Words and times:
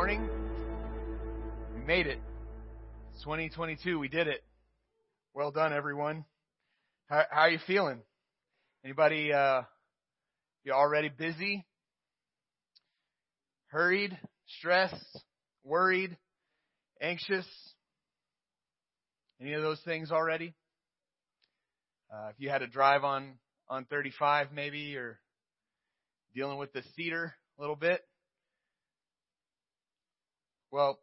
morning. 0.00 0.30
We 1.74 1.82
made 1.82 2.06
it. 2.06 2.18
2022. 3.22 3.98
We 3.98 4.08
did 4.08 4.28
it. 4.28 4.42
Well 5.34 5.50
done, 5.50 5.74
everyone. 5.74 6.24
How, 7.10 7.24
how 7.30 7.40
are 7.42 7.50
you 7.50 7.58
feeling? 7.66 8.00
Anybody, 8.82 9.30
uh, 9.30 9.60
you 10.64 10.72
already 10.72 11.10
busy? 11.10 11.66
Hurried? 13.66 14.18
Stressed? 14.58 15.20
Worried? 15.64 16.16
Anxious? 17.02 17.46
Any 19.38 19.52
of 19.52 19.60
those 19.60 19.82
things 19.84 20.10
already? 20.10 20.54
Uh, 22.10 22.30
if 22.30 22.36
you 22.38 22.48
had 22.48 22.60
to 22.60 22.68
drive 22.68 23.04
on, 23.04 23.34
on 23.68 23.84
35 23.84 24.46
maybe, 24.54 24.96
or 24.96 25.20
dealing 26.34 26.56
with 26.56 26.72
the 26.72 26.82
cedar 26.96 27.34
a 27.58 27.60
little 27.60 27.76
bit, 27.76 28.00
well, 30.70 30.98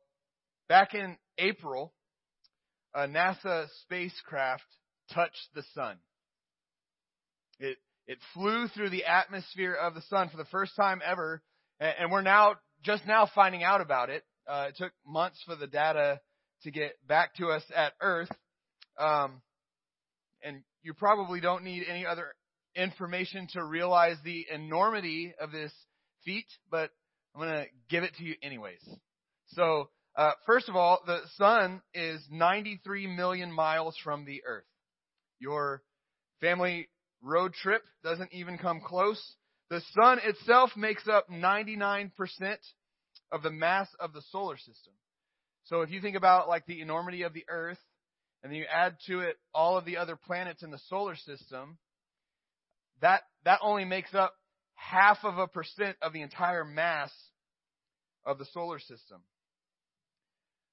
back 0.69 0.93
in 0.93 1.17
April, 1.37 1.93
a 2.93 3.07
NASA 3.07 3.67
spacecraft 3.81 4.63
touched 5.13 5.47
the 5.53 5.63
sun. 5.73 5.97
It, 7.59 7.77
it 8.07 8.17
flew 8.33 8.67
through 8.67 8.89
the 8.89 9.05
atmosphere 9.05 9.73
of 9.73 9.93
the 9.93 10.01
sun 10.03 10.29
for 10.29 10.37
the 10.37 10.45
first 10.45 10.75
time 10.75 11.01
ever, 11.05 11.41
and 11.79 12.11
we're 12.11 12.21
now, 12.21 12.55
just 12.83 13.05
now 13.05 13.29
finding 13.33 13.63
out 13.63 13.81
about 13.81 14.09
it. 14.09 14.23
Uh, 14.47 14.67
it 14.69 14.77
took 14.77 14.93
months 15.05 15.41
for 15.45 15.55
the 15.55 15.67
data 15.67 16.19
to 16.63 16.71
get 16.71 16.93
back 17.07 17.35
to 17.35 17.47
us 17.47 17.63
at 17.75 17.93
Earth. 18.01 18.31
Um, 18.97 19.41
and 20.43 20.63
you 20.81 20.93
probably 20.93 21.39
don't 21.39 21.63
need 21.63 21.83
any 21.87 22.05
other 22.05 22.33
information 22.75 23.47
to 23.53 23.63
realize 23.63 24.17
the 24.23 24.45
enormity 24.53 25.33
of 25.39 25.51
this 25.51 25.71
feat, 26.23 26.45
but 26.71 26.89
I'm 27.35 27.41
going 27.41 27.63
to 27.63 27.65
give 27.89 28.03
it 28.03 28.15
to 28.15 28.23
you 28.23 28.35
anyways. 28.41 28.79
So, 29.47 29.89
uh, 30.15 30.31
first 30.45 30.67
of 30.67 30.75
all, 30.75 31.01
the 31.05 31.21
sun 31.37 31.81
is 31.93 32.21
93 32.31 33.07
million 33.07 33.51
miles 33.51 33.95
from 34.03 34.25
the 34.25 34.41
earth. 34.45 34.65
Your 35.39 35.83
family 36.41 36.89
road 37.21 37.53
trip 37.53 37.83
doesn't 38.03 38.33
even 38.33 38.57
come 38.57 38.81
close. 38.81 39.21
The 39.69 39.81
sun 39.93 40.19
itself 40.23 40.71
makes 40.75 41.07
up 41.07 41.29
99% 41.29 42.11
of 43.31 43.43
the 43.43 43.51
mass 43.51 43.87
of 43.99 44.13
the 44.13 44.21
solar 44.31 44.57
system. 44.57 44.93
So 45.65 45.81
if 45.81 45.91
you 45.91 46.01
think 46.01 46.15
about 46.15 46.47
like 46.47 46.65
the 46.65 46.81
enormity 46.81 47.23
of 47.23 47.33
the 47.33 47.45
earth 47.49 47.79
and 48.41 48.51
then 48.51 48.57
you 48.57 48.65
add 48.73 48.95
to 49.07 49.19
it 49.19 49.37
all 49.53 49.77
of 49.77 49.85
the 49.85 49.97
other 49.97 50.15
planets 50.15 50.63
in 50.63 50.71
the 50.71 50.79
solar 50.89 51.15
system, 51.15 51.77
that, 53.01 53.23
that 53.43 53.59
only 53.61 53.85
makes 53.85 54.15
up 54.15 54.33
half 54.75 55.19
of 55.23 55.37
a 55.37 55.47
percent 55.47 55.97
of 56.01 56.13
the 56.13 56.21
entire 56.21 56.63
mass 56.63 57.11
of 58.25 58.37
the 58.37 58.45
solar 58.53 58.79
system. 58.79 59.21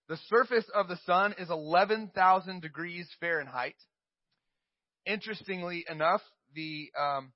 The 0.09 0.19
surface 0.29 0.67
of 0.75 0.89
the 0.89 0.99
sun 1.07 1.35
is 1.39 1.49
11,000 1.49 2.61
degrees 2.61 3.09
Fahrenheit. 3.21 3.77
Interestingly 5.07 5.85
enough, 5.89 6.21
the 6.55 6.91
um, 6.99 7.33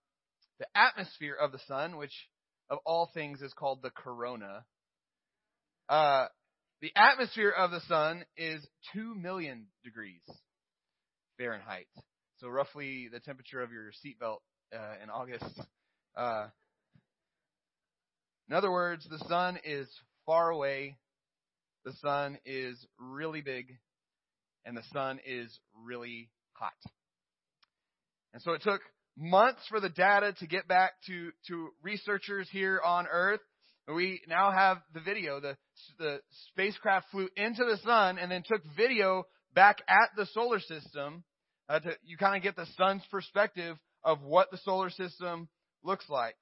the 0.59 0.67
atmosphere 0.75 1.35
of 1.35 1.53
the 1.53 1.61
sun, 1.67 1.97
which 1.97 2.13
of 2.69 2.79
all 2.85 3.11
things 3.15 3.41
is 3.43 3.53
called 3.53 3.81
the 3.83 3.91
corona, 3.91 4.65
uh, 5.89 6.27
the 6.81 6.93
atmosphere 6.95 7.51
of 7.51 7.71
the 7.71 7.81
sun 7.89 8.25
is 8.37 8.67
2 8.93 9.15
million 9.15 9.67
degrees 9.85 10.21
Fahrenheit. 11.39 11.89
So 12.39 12.49
roughly 12.49 13.09
the 13.13 13.21
temperature 13.21 13.63
of 13.63 13.73
your 13.73 13.91
seatbelt 14.05 14.39
uh, 14.77 15.03
in 15.03 15.11
August. 15.11 15.61
Uh, 16.17 16.49
in 18.49 18.55
other 18.55 18.71
words, 18.71 19.07
the 19.09 19.19
sun 19.29 19.59
is 19.65 19.89
far 20.27 20.51
away 20.51 20.97
the 21.89 21.95
sun 22.07 22.37
is 22.45 22.77
really 22.99 23.41
big 23.41 23.75
and 24.67 24.77
the 24.77 24.83
sun 24.93 25.19
is 25.27 25.59
really 25.87 26.29
hot. 26.53 26.73
And 28.35 28.43
so 28.43 28.53
it 28.53 28.61
took 28.63 28.83
months 29.17 29.63
for 29.71 29.81
the 29.81 29.89
data 29.89 30.35
to 30.39 30.47
get 30.47 30.69
back 30.69 30.93
to, 31.07 31.31
to 31.47 31.69
researchers 31.83 32.47
here 32.53 32.79
on 32.85 33.07
Earth. 33.11 33.41
We 33.87 34.21
now 34.29 34.53
have 34.53 34.79
the 34.93 35.01
video. 35.01 35.41
The, 35.41 35.57
the 35.99 36.19
spacecraft 36.51 37.07
flew 37.11 37.31
into 37.39 37.65
the 37.65 37.79
sun 37.83 38.19
and 38.19 38.31
then 38.31 38.43
took 38.47 38.61
video 38.77 39.25
back 39.55 39.79
at 39.89 40.11
the 40.15 40.27
solar 40.35 40.61
system. 40.61 41.25
Uh, 41.71 41.81
to, 41.81 41.93
you 42.05 42.19
kind 42.19 42.37
of 42.37 42.43
get 42.43 42.55
the 42.55 42.67
sun's 42.77 43.03
perspective 43.11 43.79
of 44.05 44.23
what 44.23 44.51
the 44.51 44.59
solar 44.59 44.91
system 44.91 45.49
looks 45.83 46.05
like. 46.11 46.37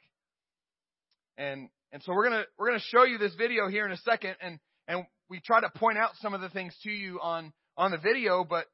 And, 1.38 1.68
and 1.92 2.02
so 2.02 2.12
we're 2.12 2.24
gonna, 2.24 2.44
we're 2.58 2.66
gonna 2.66 2.80
show 2.80 3.04
you 3.04 3.18
this 3.18 3.34
video 3.36 3.68
here 3.68 3.86
in 3.86 3.92
a 3.92 3.96
second. 3.98 4.34
And, 4.40 4.58
and 4.88 5.04
we 5.28 5.40
try 5.40 5.60
to 5.60 5.70
point 5.70 5.98
out 5.98 6.10
some 6.20 6.34
of 6.34 6.40
the 6.40 6.48
things 6.48 6.74
to 6.84 6.90
you 6.90 7.20
on 7.20 7.52
on 7.76 7.90
the 7.90 7.98
video, 7.98 8.44
but 8.44 8.66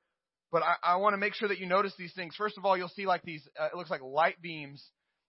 but 0.50 0.62
I, 0.62 0.74
I 0.82 0.96
want 0.96 1.14
to 1.14 1.18
make 1.18 1.34
sure 1.34 1.48
that 1.48 1.58
you 1.58 1.66
notice 1.66 1.94
these 1.98 2.12
things. 2.12 2.34
First 2.36 2.58
of 2.58 2.64
all, 2.64 2.76
you'll 2.76 2.88
see 2.88 3.06
like 3.06 3.22
these. 3.22 3.46
Uh, 3.58 3.68
it 3.72 3.76
looks 3.76 3.90
like 3.90 4.02
light 4.02 4.40
beams 4.42 4.84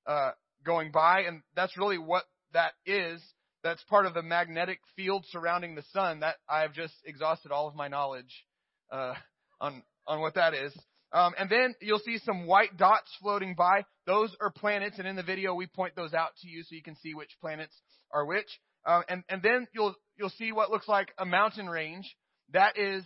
uh, 0.05 0.31
going 0.65 0.91
by, 0.91 1.21
and 1.21 1.41
that's 1.55 1.77
really 1.77 1.97
what 1.97 2.23
that 2.53 2.73
is. 2.85 3.21
That's 3.63 3.81
part 3.85 4.05
of 4.05 4.13
the 4.13 4.21
magnetic 4.21 4.79
field 4.97 5.25
surrounding 5.29 5.75
the 5.75 5.83
sun. 5.93 6.19
That 6.19 6.35
I've 6.49 6.73
just 6.73 6.93
exhausted 7.05 7.51
all 7.51 7.67
of 7.67 7.75
my 7.75 7.87
knowledge 7.87 8.45
uh, 8.91 9.13
on 9.61 9.83
on 10.05 10.19
what 10.19 10.35
that 10.35 10.53
is. 10.53 10.73
Um, 11.13 11.33
and 11.37 11.47
then 11.47 11.75
you'll 11.79 11.99
see 11.99 12.17
some 12.17 12.47
white 12.47 12.75
dots 12.75 13.09
floating 13.21 13.53
by. 13.55 13.85
Those 14.07 14.35
are 14.41 14.49
planets, 14.49 14.97
and 14.97 15.07
in 15.07 15.15
the 15.15 15.23
video 15.23 15.53
we 15.53 15.67
point 15.67 15.95
those 15.95 16.13
out 16.13 16.31
to 16.41 16.49
you 16.49 16.63
so 16.63 16.75
you 16.75 16.83
can 16.83 16.95
see 16.97 17.13
which 17.13 17.37
planets 17.39 17.75
are 18.11 18.25
which. 18.25 18.59
Uh, 18.85 19.01
and, 19.07 19.23
and 19.29 19.41
then 19.41 19.67
you'll, 19.73 19.95
you'll 20.17 20.29
see 20.29 20.51
what 20.51 20.71
looks 20.71 20.87
like 20.87 21.13
a 21.17 21.25
mountain 21.25 21.69
range. 21.69 22.15
That 22.51 22.77
is, 22.77 23.03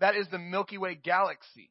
that 0.00 0.16
is 0.16 0.26
the 0.30 0.38
Milky 0.38 0.78
Way 0.78 0.94
galaxy. 0.94 1.70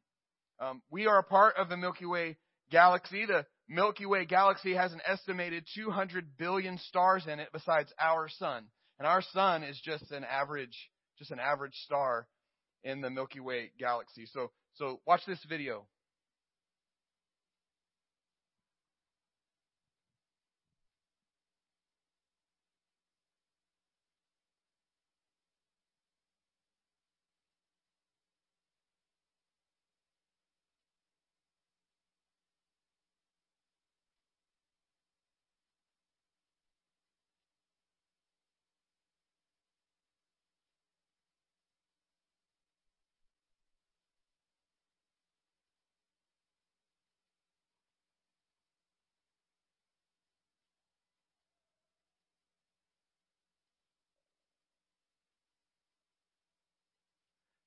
Um, 0.59 0.81
we 0.89 1.07
are 1.07 1.19
a 1.19 1.23
part 1.23 1.55
of 1.57 1.69
the 1.69 1.77
Milky 1.77 2.05
Way 2.05 2.37
galaxy. 2.71 3.25
The 3.25 3.45
Milky 3.67 4.05
Way 4.05 4.25
galaxy 4.25 4.73
has 4.73 4.93
an 4.93 5.01
estimated 5.05 5.65
200 5.75 6.37
billion 6.37 6.77
stars 6.77 7.25
in 7.27 7.39
it 7.39 7.49
besides 7.53 7.93
our 7.99 8.27
sun. 8.29 8.65
And 8.97 9.07
our 9.07 9.21
sun 9.21 9.63
is 9.63 9.79
just 9.83 10.11
an 10.11 10.23
average, 10.23 10.89
just 11.17 11.31
an 11.31 11.39
average 11.39 11.75
star 11.85 12.27
in 12.83 13.01
the 13.01 13.09
Milky 13.09 13.39
Way 13.39 13.71
galaxy. 13.79 14.25
So, 14.25 14.51
so 14.75 14.99
watch 15.05 15.21
this 15.27 15.43
video. 15.47 15.87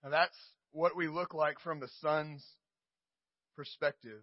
Now 0.03 0.11
that's 0.11 0.37
what 0.73 0.97
we 0.97 1.09
look 1.09 1.35
like 1.35 1.61
from 1.61 1.81
the 1.81 1.89
sun's 2.01 2.45
perspective. 3.57 4.21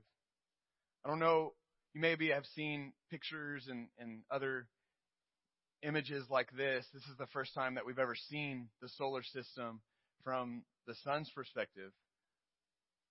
I 1.06 1.10
don't 1.10 1.20
know, 1.20 1.54
you 1.94 2.02
maybe 2.02 2.30
have 2.30 2.46
seen 2.56 2.94
pictures 3.10 3.68
and, 3.70 3.88
and 3.98 4.22
other 4.30 4.68
images 5.81 6.26
like 6.30 6.50
this. 6.58 6.86
This 6.94 7.04
is 7.04 7.18
the 7.18 7.28
first 7.28 7.54
time 7.54 7.76
that 7.76 7.86
we've 7.86 8.00
ever 8.00 8.16
seen 8.30 8.68
the 8.81 8.90
solar 8.90 9.24
system 9.24 9.81
from 10.24 10.64
the 10.88 10.96
sun's 11.04 11.31
perspective. 11.34 11.92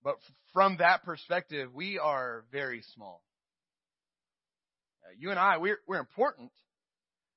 But 0.03 0.15
from 0.53 0.77
that 0.77 1.03
perspective, 1.03 1.73
we 1.73 1.97
are 1.97 2.45
very 2.51 2.83
small. 2.93 3.23
Uh, 5.03 5.13
you 5.17 5.31
and 5.31 5.39
I, 5.39 5.57
we're, 5.57 5.79
we're 5.87 5.99
important, 5.99 6.51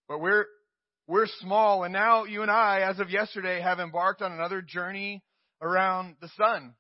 but 0.08 0.20
we're, 0.20 0.46
we're 1.06 1.26
small, 1.40 1.84
and 1.84 1.92
now 1.92 2.24
you 2.24 2.42
and 2.42 2.50
I, 2.50 2.80
as 2.88 2.98
of 3.00 3.10
yesterday, 3.10 3.60
have 3.60 3.80
embarked 3.80 4.22
on 4.22 4.32
another 4.32 4.62
journey 4.62 5.22
around 5.60 6.16
the 6.20 6.28
sun. 6.36 6.74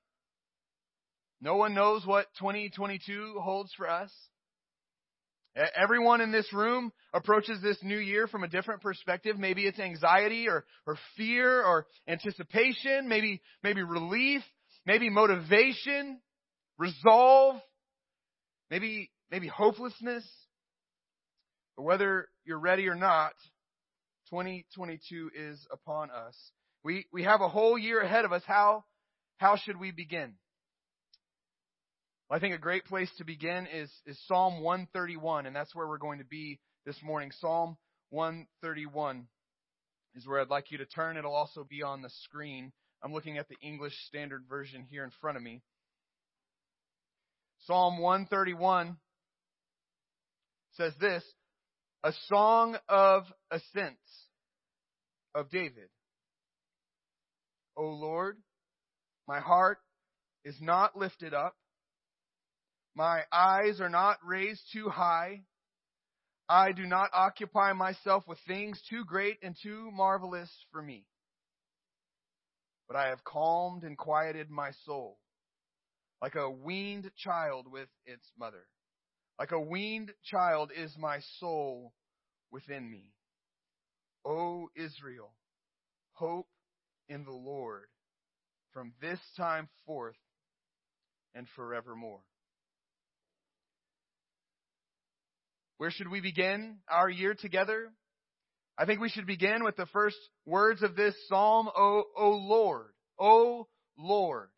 No 1.40 1.56
one 1.56 1.74
knows 1.74 2.06
what 2.06 2.26
2022 2.38 3.36
holds 3.42 3.72
for 3.76 3.90
us. 3.90 4.12
Everyone 5.54 6.20
in 6.22 6.32
this 6.32 6.50
room 6.52 6.92
approaches 7.12 7.60
this 7.60 7.76
new 7.82 7.98
year 7.98 8.26
from 8.26 8.42
a 8.42 8.48
different 8.48 8.80
perspective. 8.80 9.38
Maybe 9.38 9.66
it's 9.66 9.78
anxiety 9.78 10.48
or, 10.48 10.64
or 10.86 10.96
fear 11.16 11.62
or 11.62 11.86
anticipation, 12.08 13.06
maybe, 13.06 13.42
maybe 13.62 13.82
relief, 13.82 14.42
maybe 14.86 15.10
motivation, 15.10 16.20
resolve, 16.78 17.56
maybe, 18.70 19.10
maybe 19.30 19.48
hopelessness. 19.48 20.24
But 21.76 21.82
whether 21.82 22.28
you're 22.44 22.58
ready 22.58 22.88
or 22.88 22.94
not, 22.94 23.32
2022 24.32 25.30
is 25.34 25.66
upon 25.70 26.10
us. 26.10 26.34
We, 26.82 27.06
we 27.12 27.24
have 27.24 27.42
a 27.42 27.48
whole 27.48 27.76
year 27.76 28.00
ahead 28.00 28.24
of 28.24 28.32
us. 28.32 28.42
How, 28.46 28.84
how 29.36 29.56
should 29.56 29.78
we 29.78 29.90
begin? 29.90 30.36
Well, 32.28 32.38
I 32.38 32.40
think 32.40 32.54
a 32.54 32.58
great 32.58 32.86
place 32.86 33.10
to 33.18 33.24
begin 33.24 33.66
is, 33.66 33.92
is 34.06 34.18
Psalm 34.26 34.62
131, 34.62 35.44
and 35.44 35.54
that's 35.54 35.74
where 35.74 35.86
we're 35.86 35.98
going 35.98 36.20
to 36.20 36.24
be 36.24 36.60
this 36.86 36.96
morning. 37.04 37.30
Psalm 37.40 37.76
131 38.08 39.26
is 40.14 40.26
where 40.26 40.40
I'd 40.40 40.48
like 40.48 40.70
you 40.70 40.78
to 40.78 40.86
turn. 40.86 41.18
It'll 41.18 41.34
also 41.34 41.66
be 41.68 41.82
on 41.82 42.00
the 42.00 42.10
screen. 42.24 42.72
I'm 43.02 43.12
looking 43.12 43.36
at 43.36 43.48
the 43.50 43.56
English 43.60 43.94
Standard 44.06 44.44
Version 44.48 44.86
here 44.90 45.04
in 45.04 45.10
front 45.20 45.36
of 45.36 45.42
me. 45.42 45.60
Psalm 47.66 47.98
131 47.98 48.96
says 50.72 50.94
this, 50.98 51.22
a 52.04 52.12
song 52.28 52.76
of 52.88 53.24
ascents 53.50 54.26
of 55.34 55.50
David. 55.50 55.88
O 57.76 57.84
Lord, 57.84 58.38
my 59.28 59.40
heart 59.40 59.78
is 60.44 60.56
not 60.60 60.96
lifted 60.96 61.32
up. 61.32 61.54
My 62.94 63.22
eyes 63.32 63.80
are 63.80 63.88
not 63.88 64.18
raised 64.24 64.62
too 64.72 64.88
high. 64.88 65.42
I 66.48 66.72
do 66.72 66.84
not 66.84 67.10
occupy 67.14 67.72
myself 67.72 68.24
with 68.26 68.38
things 68.46 68.82
too 68.90 69.04
great 69.06 69.38
and 69.42 69.56
too 69.62 69.90
marvelous 69.92 70.50
for 70.72 70.82
me. 70.82 71.06
But 72.88 72.96
I 72.96 73.08
have 73.08 73.24
calmed 73.24 73.84
and 73.84 73.96
quieted 73.96 74.50
my 74.50 74.72
soul 74.84 75.18
like 76.20 76.34
a 76.34 76.50
weaned 76.50 77.10
child 77.16 77.66
with 77.70 77.88
its 78.04 78.26
mother. 78.38 78.66
Like 79.42 79.50
a 79.50 79.58
weaned 79.58 80.12
child 80.30 80.70
is 80.72 80.94
my 80.96 81.18
soul 81.40 81.92
within 82.52 82.88
me. 82.88 83.06
O 84.24 84.68
Israel, 84.76 85.32
hope 86.12 86.46
in 87.08 87.24
the 87.24 87.32
Lord 87.32 87.86
from 88.72 88.92
this 89.00 89.18
time 89.36 89.68
forth 89.84 90.14
and 91.34 91.48
forevermore. 91.56 92.20
Where 95.78 95.90
should 95.90 96.08
we 96.08 96.20
begin 96.20 96.76
our 96.88 97.10
year 97.10 97.34
together? 97.34 97.90
I 98.78 98.84
think 98.84 99.00
we 99.00 99.08
should 99.08 99.26
begin 99.26 99.64
with 99.64 99.74
the 99.74 99.86
first 99.86 100.18
words 100.46 100.84
of 100.84 100.94
this 100.94 101.16
psalm, 101.26 101.68
O, 101.76 102.04
o 102.16 102.30
Lord, 102.30 102.92
O 103.18 103.66
Lord. 103.98 104.50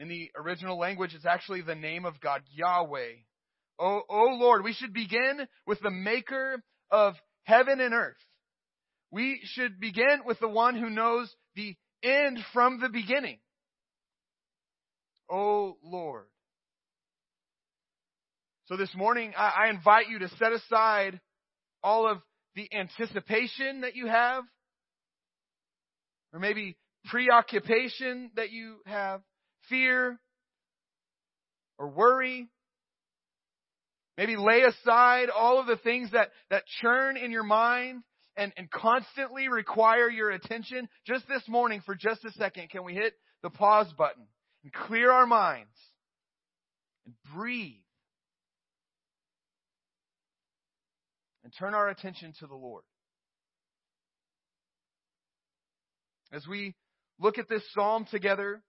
In 0.00 0.08
the 0.08 0.32
original 0.34 0.76
language, 0.76 1.14
it's 1.14 1.24
actually 1.24 1.62
the 1.62 1.76
name 1.76 2.04
of 2.04 2.20
God, 2.20 2.42
Yahweh. 2.50 3.12
O, 3.78 4.02
o 4.08 4.24
Lord, 4.38 4.64
we 4.64 4.72
should 4.72 4.92
begin 4.92 5.46
with 5.66 5.80
the 5.80 5.90
maker 5.90 6.62
of 6.90 7.14
heaven 7.44 7.80
and 7.80 7.92
earth. 7.94 8.16
We 9.10 9.40
should 9.44 9.80
begin 9.80 10.20
with 10.24 10.40
the 10.40 10.48
one 10.48 10.76
who 10.76 10.90
knows 10.90 11.32
the 11.56 11.76
end 12.02 12.38
from 12.52 12.80
the 12.80 12.88
beginning. 12.88 13.38
O 15.30 15.76
Lord. 15.82 16.26
So 18.66 18.76
this 18.76 18.94
morning, 18.94 19.32
I, 19.36 19.66
I 19.66 19.70
invite 19.70 20.08
you 20.08 20.20
to 20.20 20.28
set 20.38 20.52
aside 20.52 21.20
all 21.82 22.10
of 22.10 22.18
the 22.54 22.68
anticipation 22.72 23.82
that 23.82 23.94
you 23.94 24.06
have, 24.06 24.44
or 26.32 26.40
maybe 26.40 26.76
preoccupation 27.06 28.30
that 28.36 28.50
you 28.50 28.76
have, 28.86 29.20
fear, 29.68 30.18
or 31.78 31.88
worry. 31.88 32.48
Maybe 34.16 34.36
lay 34.36 34.62
aside 34.62 35.28
all 35.28 35.58
of 35.58 35.66
the 35.66 35.76
things 35.76 36.10
that, 36.12 36.30
that 36.50 36.64
churn 36.80 37.16
in 37.16 37.32
your 37.32 37.42
mind 37.42 38.02
and, 38.36 38.52
and 38.56 38.70
constantly 38.70 39.48
require 39.48 40.08
your 40.08 40.30
attention. 40.30 40.88
Just 41.06 41.26
this 41.28 41.42
morning, 41.48 41.82
for 41.84 41.94
just 41.94 42.24
a 42.24 42.30
second, 42.32 42.70
can 42.70 42.84
we 42.84 42.94
hit 42.94 43.14
the 43.42 43.50
pause 43.50 43.92
button 43.98 44.26
and 44.62 44.72
clear 44.72 45.10
our 45.10 45.26
minds 45.26 45.74
and 47.04 47.14
breathe 47.34 47.74
and 51.44 51.52
turn 51.58 51.74
our 51.74 51.88
attention 51.88 52.32
to 52.40 52.46
the 52.46 52.54
Lord. 52.54 52.82
As 56.32 56.46
we 56.46 56.74
look 57.20 57.38
at 57.38 57.48
this 57.48 57.62
psalm 57.72 58.06
together, 58.10 58.62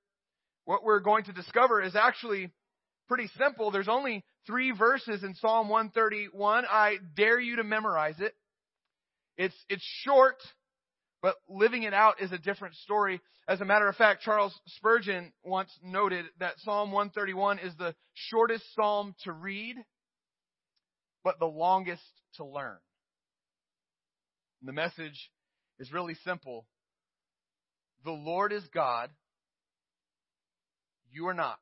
what 0.65 0.83
we're 0.83 0.99
going 0.99 1.23
to 1.23 1.33
discover 1.33 1.81
is 1.81 1.95
actually 1.95 2.51
pretty 3.07 3.29
simple. 3.37 3.71
There's 3.71 3.87
only 3.87 4.23
three 4.47 4.71
verses 4.71 5.23
in 5.23 5.35
Psalm 5.35 5.69
131. 5.69 6.65
I 6.69 6.97
dare 7.15 7.39
you 7.39 7.57
to 7.57 7.63
memorize 7.63 8.19
it. 8.19 8.33
It's, 9.37 9.55
it's 9.69 9.85
short, 10.03 10.37
but 11.21 11.35
living 11.49 11.83
it 11.83 11.93
out 11.93 12.21
is 12.21 12.31
a 12.31 12.37
different 12.37 12.75
story. 12.75 13.19
As 13.47 13.61
a 13.61 13.65
matter 13.65 13.87
of 13.87 13.95
fact, 13.95 14.21
Charles 14.21 14.57
Spurgeon 14.67 15.31
once 15.43 15.69
noted 15.83 16.25
that 16.39 16.53
Psalm 16.59 16.91
131 16.91 17.59
is 17.59 17.73
the 17.77 17.93
shortest 18.13 18.63
psalm 18.73 19.13
to 19.23 19.31
read, 19.31 19.75
but 21.23 21.37
the 21.39 21.45
longest 21.45 22.01
to 22.37 22.45
learn. 22.45 22.77
And 24.61 24.69
the 24.69 24.73
message 24.73 25.29
is 25.79 25.91
really 25.91 26.15
simple. 26.23 26.65
The 28.03 28.11
Lord 28.11 28.53
is 28.53 28.63
God. 28.73 29.09
You 31.11 31.27
are 31.27 31.33
not. 31.33 31.59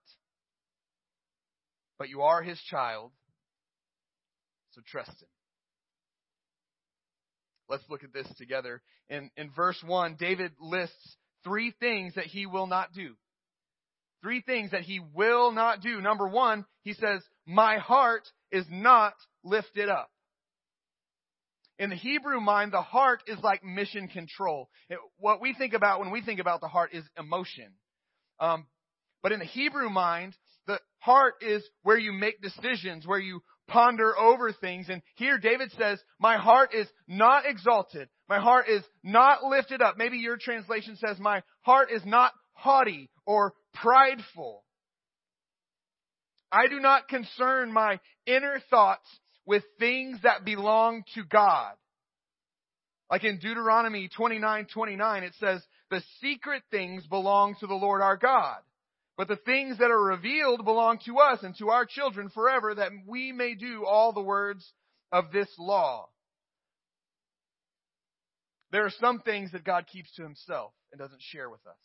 But 1.97 2.09
you 2.09 2.21
are 2.21 2.41
his 2.41 2.59
child. 2.69 3.11
So 4.71 4.81
trust 4.87 5.11
him. 5.11 5.27
Let's 7.69 7.83
look 7.89 8.03
at 8.03 8.13
this 8.13 8.27
together. 8.37 8.81
In, 9.09 9.29
in 9.37 9.51
verse 9.51 9.81
1, 9.85 10.17
David 10.19 10.51
lists 10.59 11.17
three 11.43 11.73
things 11.79 12.15
that 12.15 12.25
he 12.25 12.45
will 12.45 12.67
not 12.67 12.93
do. 12.93 13.15
Three 14.21 14.41
things 14.41 14.71
that 14.71 14.81
he 14.81 14.99
will 15.13 15.51
not 15.51 15.81
do. 15.81 15.99
Number 15.99 16.27
one, 16.27 16.65
he 16.83 16.93
says, 16.93 17.21
My 17.45 17.77
heart 17.77 18.23
is 18.51 18.65
not 18.69 19.13
lifted 19.43 19.89
up. 19.89 20.09
In 21.77 21.89
the 21.89 21.97
Hebrew 21.97 22.39
mind, 22.39 22.71
the 22.71 22.81
heart 22.81 23.23
is 23.27 23.37
like 23.43 23.63
mission 23.65 24.07
control. 24.07 24.69
It, 24.89 24.97
what 25.17 25.41
we 25.41 25.53
think 25.53 25.73
about 25.73 25.99
when 25.99 26.11
we 26.11 26.21
think 26.21 26.39
about 26.39 26.61
the 26.61 26.67
heart 26.69 26.91
is 26.93 27.03
emotion. 27.17 27.73
Um, 28.39 28.67
but 29.21 29.33
in 29.33 29.39
the 29.39 29.45
Hebrew 29.45 29.89
mind, 29.89 30.35
the 30.67 30.79
heart 30.99 31.35
is 31.41 31.63
where 31.83 31.97
you 31.97 32.13
make 32.13 32.41
decisions, 32.41 33.05
where 33.05 33.19
you 33.19 33.41
ponder 33.67 34.17
over 34.17 34.51
things. 34.51 34.87
And 34.89 35.01
here 35.15 35.37
David 35.37 35.71
says, 35.77 35.99
my 36.19 36.37
heart 36.37 36.73
is 36.73 36.87
not 37.07 37.45
exalted. 37.45 38.09
My 38.29 38.39
heart 38.39 38.67
is 38.69 38.83
not 39.03 39.43
lifted 39.43 39.81
up. 39.81 39.97
Maybe 39.97 40.17
your 40.17 40.37
translation 40.37 40.97
says, 40.97 41.19
my 41.19 41.43
heart 41.61 41.91
is 41.91 42.01
not 42.05 42.31
haughty 42.53 43.09
or 43.25 43.53
prideful. 43.73 44.63
I 46.51 46.67
do 46.67 46.79
not 46.79 47.07
concern 47.07 47.73
my 47.73 47.99
inner 48.25 48.61
thoughts 48.69 49.07
with 49.45 49.63
things 49.79 50.19
that 50.23 50.45
belong 50.45 51.03
to 51.15 51.23
God. 51.23 51.73
Like 53.09 53.23
in 53.23 53.39
Deuteronomy 53.39 54.09
29, 54.15 54.67
29, 54.73 55.23
it 55.23 55.33
says, 55.39 55.61
the 55.89 56.01
secret 56.21 56.63
things 56.71 57.05
belong 57.07 57.55
to 57.59 57.67
the 57.67 57.73
Lord 57.75 58.01
our 58.01 58.17
God. 58.17 58.57
But 59.17 59.27
the 59.27 59.35
things 59.35 59.77
that 59.77 59.91
are 59.91 60.03
revealed 60.03 60.65
belong 60.65 60.99
to 61.05 61.19
us 61.19 61.39
and 61.43 61.55
to 61.57 61.69
our 61.69 61.85
children 61.85 62.29
forever 62.29 62.73
that 62.75 62.91
we 63.07 63.31
may 63.31 63.53
do 63.53 63.85
all 63.85 64.11
the 64.11 64.21
words 64.21 64.67
of 65.11 65.31
this 65.31 65.49
law. 65.59 66.07
There 68.71 68.85
are 68.85 68.93
some 68.99 69.19
things 69.19 69.51
that 69.51 69.63
God 69.63 69.85
keeps 69.85 70.11
to 70.15 70.23
himself 70.23 70.73
and 70.91 70.99
doesn't 70.99 71.21
share 71.21 71.47
with 71.47 71.65
us. 71.67 71.75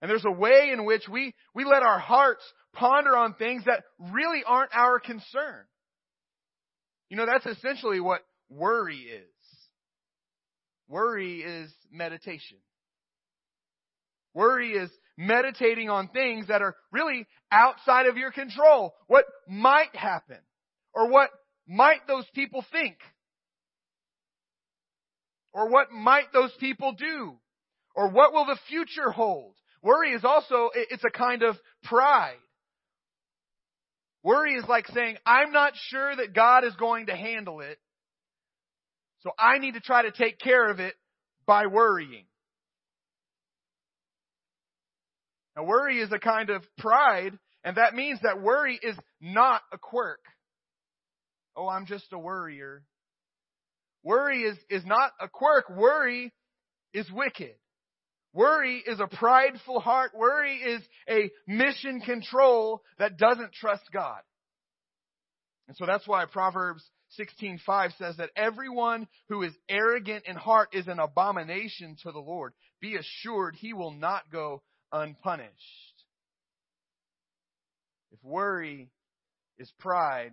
And 0.00 0.10
there's 0.10 0.24
a 0.24 0.32
way 0.32 0.70
in 0.72 0.84
which 0.84 1.08
we, 1.08 1.32
we 1.54 1.64
let 1.64 1.84
our 1.84 2.00
hearts 2.00 2.42
ponder 2.72 3.16
on 3.16 3.34
things 3.34 3.64
that 3.66 3.84
really 4.12 4.42
aren't 4.44 4.74
our 4.74 4.98
concern. 4.98 5.64
You 7.08 7.16
know, 7.16 7.26
that's 7.26 7.46
essentially 7.46 8.00
what 8.00 8.22
worry 8.50 8.96
is. 8.96 9.28
Worry 10.88 11.42
is 11.42 11.72
meditation. 11.92 12.58
Worry 14.34 14.72
is 14.72 14.90
meditating 15.16 15.90
on 15.90 16.08
things 16.08 16.48
that 16.48 16.62
are 16.62 16.76
really 16.90 17.26
outside 17.50 18.06
of 18.06 18.16
your 18.16 18.32
control. 18.32 18.94
What 19.06 19.24
might 19.48 19.94
happen? 19.94 20.38
Or 20.94 21.08
what 21.08 21.30
might 21.66 22.06
those 22.06 22.26
people 22.34 22.64
think? 22.72 22.96
Or 25.52 25.68
what 25.68 25.90
might 25.90 26.32
those 26.32 26.52
people 26.58 26.92
do? 26.92 27.34
Or 27.94 28.08
what 28.08 28.32
will 28.32 28.46
the 28.46 28.58
future 28.68 29.10
hold? 29.10 29.54
Worry 29.82 30.12
is 30.12 30.24
also, 30.24 30.70
it's 30.74 31.04
a 31.04 31.10
kind 31.10 31.42
of 31.42 31.56
pride. 31.82 32.36
Worry 34.22 34.54
is 34.54 34.64
like 34.68 34.86
saying, 34.88 35.16
I'm 35.26 35.52
not 35.52 35.72
sure 35.90 36.14
that 36.14 36.32
God 36.32 36.64
is 36.64 36.74
going 36.76 37.06
to 37.06 37.16
handle 37.16 37.60
it, 37.60 37.78
so 39.20 39.30
I 39.38 39.58
need 39.58 39.74
to 39.74 39.80
try 39.80 40.02
to 40.02 40.12
take 40.12 40.38
care 40.38 40.70
of 40.70 40.78
it 40.78 40.94
by 41.44 41.66
worrying. 41.66 42.24
Now 45.56 45.64
worry 45.64 46.00
is 46.00 46.12
a 46.12 46.18
kind 46.18 46.50
of 46.50 46.62
pride, 46.78 47.38
and 47.64 47.76
that 47.76 47.94
means 47.94 48.20
that 48.22 48.40
worry 48.40 48.78
is 48.82 48.96
not 49.20 49.62
a 49.72 49.78
quirk. 49.78 50.20
Oh, 51.56 51.68
I'm 51.68 51.86
just 51.86 52.12
a 52.12 52.18
worrier. 52.18 52.82
Worry 54.02 54.42
is, 54.42 54.56
is 54.70 54.84
not 54.84 55.12
a 55.20 55.28
quirk. 55.28 55.68
Worry 55.70 56.32
is 56.94 57.10
wicked. 57.10 57.54
Worry 58.32 58.82
is 58.86 58.98
a 58.98 59.06
prideful 59.06 59.80
heart. 59.80 60.12
Worry 60.14 60.56
is 60.56 60.82
a 61.08 61.30
mission 61.46 62.00
control 62.00 62.82
that 62.98 63.18
doesn't 63.18 63.52
trust 63.52 63.82
God. 63.92 64.20
And 65.68 65.76
so 65.76 65.84
that's 65.86 66.08
why 66.08 66.24
Proverbs 66.24 66.82
16:5 67.18 67.92
says 67.98 68.16
that 68.16 68.30
everyone 68.34 69.06
who 69.28 69.42
is 69.42 69.52
arrogant 69.68 70.24
in 70.26 70.36
heart 70.36 70.70
is 70.72 70.88
an 70.88 70.98
abomination 70.98 71.96
to 72.02 72.12
the 72.12 72.18
Lord. 72.18 72.54
Be 72.80 72.96
assured 72.96 73.54
he 73.54 73.74
will 73.74 73.92
not 73.92 74.30
go 74.30 74.62
unpunished. 74.92 75.52
If 78.12 78.18
worry 78.22 78.90
is 79.58 79.72
pride, 79.78 80.32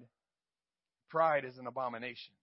pride 1.10 1.46
is 1.46 1.58
an 1.58 1.68
abomination. 1.68 2.34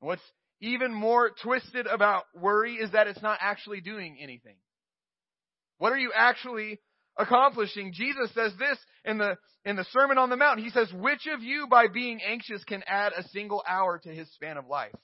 What's 0.00 0.22
even 0.60 0.94
more 0.94 1.30
twisted 1.42 1.86
about 1.86 2.24
worry 2.34 2.74
is 2.74 2.92
that 2.92 3.08
it's 3.08 3.22
not 3.22 3.38
actually 3.40 3.80
doing 3.80 4.18
anything. 4.20 4.56
What 5.78 5.92
are 5.92 5.98
you 5.98 6.12
actually 6.14 6.80
accomplishing? 7.18 7.92
Jesus 7.92 8.32
says 8.34 8.52
this 8.58 8.78
in 9.04 9.18
the, 9.18 9.36
in 9.64 9.76
the 9.76 9.86
Sermon 9.90 10.18
on 10.18 10.30
the 10.30 10.36
Mount. 10.36 10.60
He 10.60 10.70
says, 10.70 10.92
which 10.92 11.26
of 11.26 11.42
you 11.42 11.66
by 11.68 11.88
being 11.88 12.20
anxious 12.24 12.62
can 12.64 12.82
add 12.86 13.12
a 13.16 13.26
single 13.28 13.62
hour 13.68 14.00
to 14.04 14.08
his 14.08 14.32
span 14.34 14.56
of 14.56 14.66
life? 14.68 14.94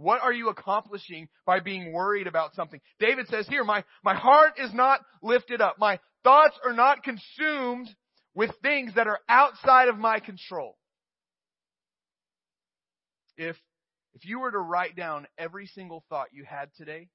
What 0.00 0.22
are 0.22 0.32
you 0.32 0.48
accomplishing 0.48 1.28
by 1.44 1.58
being 1.58 1.92
worried 1.92 2.28
about 2.28 2.54
something? 2.54 2.80
David 3.00 3.26
says 3.26 3.48
here, 3.48 3.64
my, 3.64 3.82
my 4.04 4.14
heart 4.14 4.52
is 4.56 4.72
not 4.72 5.00
lifted 5.24 5.60
up. 5.60 5.74
My 5.80 5.98
thoughts 6.22 6.56
are 6.64 6.72
not 6.72 7.02
consumed 7.02 7.88
with 8.32 8.52
things 8.62 8.92
that 8.94 9.08
are 9.08 9.18
outside 9.28 9.88
of 9.88 9.98
my 9.98 10.20
control. 10.20 10.76
If, 13.36 13.56
if 14.14 14.24
you 14.24 14.38
were 14.38 14.52
to 14.52 14.58
write 14.58 14.94
down 14.94 15.26
every 15.36 15.66
single 15.66 16.04
thought 16.08 16.28
you 16.32 16.44
had 16.44 16.68
today, 16.76 17.08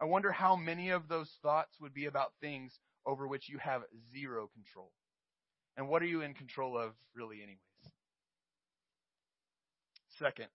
I 0.00 0.06
wonder 0.06 0.32
how 0.32 0.56
many 0.56 0.90
of 0.90 1.06
those 1.06 1.30
thoughts 1.40 1.70
would 1.80 1.94
be 1.94 2.06
about 2.06 2.32
things 2.40 2.76
over 3.06 3.28
which 3.28 3.48
you 3.48 3.58
have 3.58 3.82
zero 4.12 4.50
control. 4.54 4.90
And 5.76 5.88
what 5.88 6.02
are 6.02 6.06
you 6.06 6.22
in 6.22 6.34
control 6.34 6.76
of 6.76 6.94
really 7.14 7.36
anyways? 7.36 7.60
Second, 10.18 10.48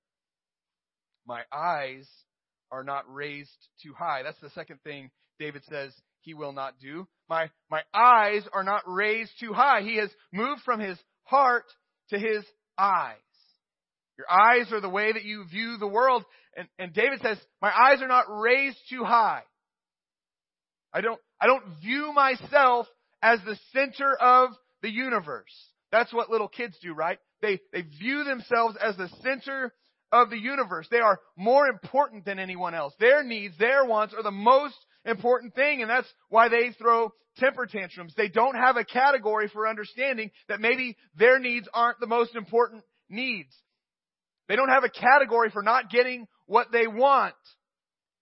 my 1.28 1.42
eyes 1.52 2.08
are 2.72 2.84
not 2.84 3.04
raised 3.08 3.50
too 3.82 3.94
high. 3.98 4.24
That's 4.24 4.40
the 4.42 4.50
second 4.52 4.80
thing 4.84 5.12
David 5.40 5.64
says 5.70 5.94
he 6.22 6.34
will 6.34 6.54
not 6.54 6.80
do. 6.80 7.08
My, 7.30 7.50
my 7.70 7.82
eyes 7.94 8.44
are 8.54 8.64
not 8.64 8.82
raised 8.88 9.32
too 9.40 9.54
high. 9.54 9.82
He 9.82 9.98
has 9.98 10.10
moved 10.32 10.62
from 10.64 10.80
his 10.80 10.98
heart 11.24 11.66
to 12.10 12.20
his 12.20 12.44
eyes. 12.78 13.18
Your 14.18 14.30
eyes 14.30 14.72
are 14.72 14.82
the 14.82 14.90
way 14.90 15.12
that 15.12 15.24
you 15.24 15.46
view 15.50 15.78
the 15.78 15.88
world. 15.88 16.24
And, 16.56 16.68
and 16.78 16.94
David 16.94 17.20
says, 17.22 17.38
my 17.62 17.72
eyes 17.72 18.02
are 18.02 18.08
not 18.08 18.26
raised 18.30 18.78
too 18.90 19.04
high. 19.04 19.42
I 20.94 21.02
don't, 21.02 21.20
I 21.42 21.48
don't 21.48 21.64
view 21.82 22.14
myself 22.14 22.88
as 23.22 23.40
the 23.46 23.58
center 23.74 24.16
of 24.20 24.50
the 24.82 24.92
universe. 24.92 25.54
That's 25.92 26.14
what 26.14 26.30
little 26.30 26.48
kids 26.48 26.78
do, 26.82 26.94
right? 26.94 27.18
They, 27.42 27.60
they 27.72 27.82
view 27.82 28.24
themselves 28.24 28.76
as 28.82 28.96
the 28.98 29.10
center 29.24 29.74
of 30.14 30.30
the 30.30 30.38
universe. 30.38 30.88
They 30.92 31.00
are 31.00 31.20
more 31.36 31.68
important 31.68 32.24
than 32.24 32.38
anyone 32.38 32.76
else. 32.76 32.94
Their 33.00 33.24
needs, 33.24 33.58
their 33.58 33.84
wants 33.84 34.14
are 34.14 34.22
the 34.22 34.32
most 34.32 34.76
important 35.06 35.56
thing, 35.56 35.82
and 35.82 35.90
that's 35.90 36.08
why 36.30 36.50
they 36.50 36.70
throw 36.78 37.12
temper 37.38 37.66
tantrums. 37.66 38.14
They 38.16 38.30
don't 38.30 38.56
have 38.56 38.78
a 38.78 38.86
category 38.86 39.50
for 39.52 39.68
understanding 39.68 40.30
that 40.48 40.62
maybe 40.62 40.96
their 41.18 41.40
needs 41.40 41.68
aren't 41.74 42.00
the 42.00 42.06
most 42.06 42.36
important 42.36 42.84
needs. 43.10 43.54
They 44.48 44.56
don't 44.56 44.70
have 44.70 44.84
a 44.84 44.90
category 44.90 45.50
for 45.50 45.64
not 45.64 45.90
getting 45.90 46.28
what 46.46 46.68
they 46.72 46.86
want. 46.86 47.34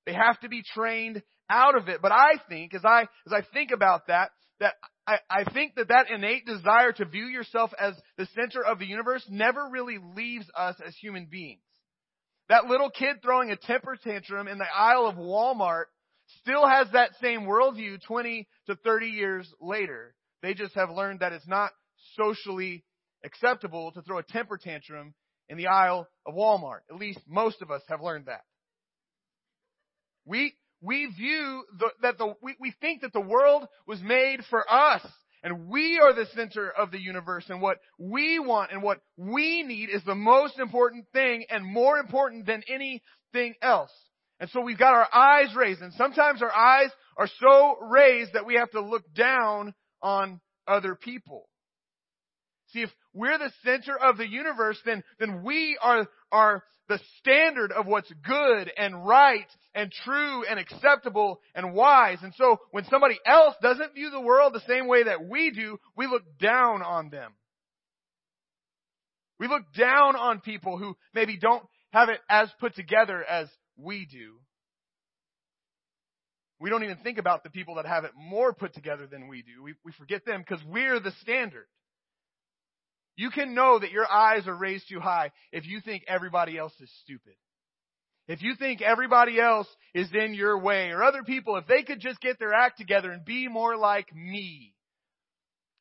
They 0.05 0.13
have 0.13 0.39
to 0.39 0.49
be 0.49 0.63
trained 0.73 1.21
out 1.49 1.75
of 1.75 1.89
it. 1.89 2.01
But 2.01 2.13
I 2.13 2.35
think, 2.47 2.73
as 2.73 2.85
I, 2.85 3.01
as 3.01 3.33
I 3.33 3.41
think 3.53 3.71
about 3.71 4.07
that, 4.07 4.31
that 4.61 4.75
I, 5.05 5.17
I 5.29 5.43
think 5.51 5.75
that 5.75 5.89
that 5.89 6.09
innate 6.09 6.45
desire 6.45 6.93
to 6.93 7.05
view 7.05 7.25
yourself 7.25 7.71
as 7.77 7.95
the 8.17 8.27
center 8.33 8.63
of 8.63 8.79
the 8.79 8.85
universe 8.85 9.25
never 9.29 9.67
really 9.69 9.97
leaves 10.15 10.45
us 10.55 10.75
as 10.85 10.95
human 10.95 11.27
beings. 11.29 11.59
That 12.51 12.65
little 12.65 12.89
kid 12.89 13.21
throwing 13.23 13.49
a 13.49 13.55
temper 13.55 13.95
tantrum 13.95 14.49
in 14.49 14.57
the 14.57 14.65
aisle 14.65 15.05
of 15.07 15.15
Walmart 15.15 15.85
still 16.41 16.67
has 16.67 16.87
that 16.91 17.11
same 17.21 17.43
worldview 17.43 18.01
20 18.05 18.45
to 18.67 18.75
30 18.75 19.05
years 19.05 19.53
later. 19.61 20.13
They 20.41 20.53
just 20.53 20.75
have 20.75 20.89
learned 20.89 21.21
that 21.21 21.31
it's 21.31 21.47
not 21.47 21.71
socially 22.17 22.83
acceptable 23.23 23.93
to 23.93 24.01
throw 24.01 24.17
a 24.17 24.23
temper 24.23 24.57
tantrum 24.61 25.13
in 25.47 25.57
the 25.57 25.67
aisle 25.67 26.09
of 26.25 26.35
Walmart. 26.35 26.79
At 26.89 26.97
least 26.97 27.21
most 27.25 27.61
of 27.61 27.71
us 27.71 27.83
have 27.87 28.01
learned 28.01 28.25
that. 28.25 28.41
We, 30.25 30.53
we 30.81 31.05
view 31.05 31.63
the, 31.79 31.89
that 32.01 32.17
the, 32.17 32.33
we, 32.41 32.57
we 32.59 32.73
think 32.81 33.03
that 33.03 33.13
the 33.13 33.21
world 33.21 33.65
was 33.87 34.01
made 34.01 34.41
for 34.49 34.69
us. 34.69 35.07
And 35.43 35.67
we 35.69 35.99
are 35.99 36.13
the 36.13 36.27
center 36.35 36.69
of 36.69 36.91
the 36.91 36.99
universe 36.99 37.45
and 37.49 37.61
what 37.61 37.77
we 37.97 38.39
want 38.39 38.71
and 38.71 38.83
what 38.83 38.99
we 39.17 39.63
need 39.63 39.89
is 39.89 40.03
the 40.03 40.15
most 40.15 40.59
important 40.59 41.05
thing 41.13 41.45
and 41.49 41.65
more 41.65 41.97
important 41.97 42.45
than 42.45 42.63
anything 42.67 43.55
else. 43.61 43.91
And 44.39 44.49
so 44.51 44.61
we've 44.61 44.77
got 44.77 44.93
our 44.93 45.07
eyes 45.13 45.55
raised 45.55 45.81
and 45.81 45.93
sometimes 45.93 46.41
our 46.41 46.51
eyes 46.51 46.89
are 47.17 47.29
so 47.39 47.75
raised 47.81 48.33
that 48.33 48.45
we 48.45 48.55
have 48.55 48.71
to 48.71 48.81
look 48.81 49.03
down 49.13 49.73
on 50.01 50.39
other 50.67 50.95
people. 50.95 51.47
See, 52.73 52.81
if 52.81 52.89
we're 53.13 53.37
the 53.37 53.51
center 53.63 53.97
of 53.97 54.17
the 54.17 54.27
universe, 54.27 54.77
then, 54.85 55.03
then 55.19 55.43
we 55.43 55.77
are, 55.81 56.07
are 56.31 56.63
the 56.87 56.99
standard 57.19 57.71
of 57.71 57.85
what's 57.85 58.11
good 58.25 58.71
and 58.77 59.05
right 59.05 59.47
and 59.75 59.91
true 60.03 60.45
and 60.49 60.59
acceptable 60.59 61.41
and 61.53 61.73
wise. 61.73 62.19
And 62.21 62.33
so 62.35 62.57
when 62.71 62.85
somebody 62.85 63.19
else 63.25 63.55
doesn't 63.61 63.93
view 63.93 64.09
the 64.09 64.21
world 64.21 64.53
the 64.53 64.61
same 64.67 64.87
way 64.87 65.03
that 65.03 65.27
we 65.27 65.51
do, 65.51 65.79
we 65.95 66.07
look 66.07 66.23
down 66.39 66.81
on 66.81 67.09
them. 67.09 67.33
We 69.39 69.47
look 69.47 69.63
down 69.77 70.15
on 70.15 70.39
people 70.39 70.77
who 70.77 70.95
maybe 71.13 71.37
don't 71.37 71.63
have 71.91 72.09
it 72.09 72.19
as 72.29 72.49
put 72.59 72.75
together 72.75 73.23
as 73.23 73.47
we 73.75 74.05
do. 74.05 74.35
We 76.59 76.69
don't 76.69 76.83
even 76.83 76.97
think 76.97 77.17
about 77.17 77.43
the 77.43 77.49
people 77.49 77.75
that 77.75 77.87
have 77.87 78.03
it 78.03 78.11
more 78.15 78.53
put 78.53 78.75
together 78.75 79.07
than 79.07 79.27
we 79.27 79.41
do. 79.41 79.63
We, 79.63 79.73
we 79.83 79.91
forget 79.93 80.25
them 80.25 80.43
because 80.47 80.63
we're 80.65 80.99
the 80.99 81.11
standard. 81.21 81.65
You 83.21 83.29
can 83.29 83.53
know 83.53 83.77
that 83.77 83.91
your 83.91 84.11
eyes 84.11 84.47
are 84.47 84.55
raised 84.55 84.89
too 84.89 84.99
high 84.99 85.29
if 85.51 85.67
you 85.67 85.79
think 85.79 86.05
everybody 86.07 86.57
else 86.57 86.73
is 86.81 86.89
stupid. 87.03 87.35
If 88.27 88.41
you 88.41 88.55
think 88.55 88.81
everybody 88.81 89.39
else 89.39 89.67
is 89.93 90.09
in 90.11 90.33
your 90.33 90.57
way 90.57 90.89
or 90.89 91.03
other 91.03 91.21
people, 91.21 91.55
if 91.57 91.67
they 91.67 91.83
could 91.83 91.99
just 91.99 92.19
get 92.19 92.39
their 92.39 92.51
act 92.51 92.79
together 92.79 93.11
and 93.11 93.23
be 93.23 93.47
more 93.47 93.77
like 93.77 94.07
me. 94.15 94.73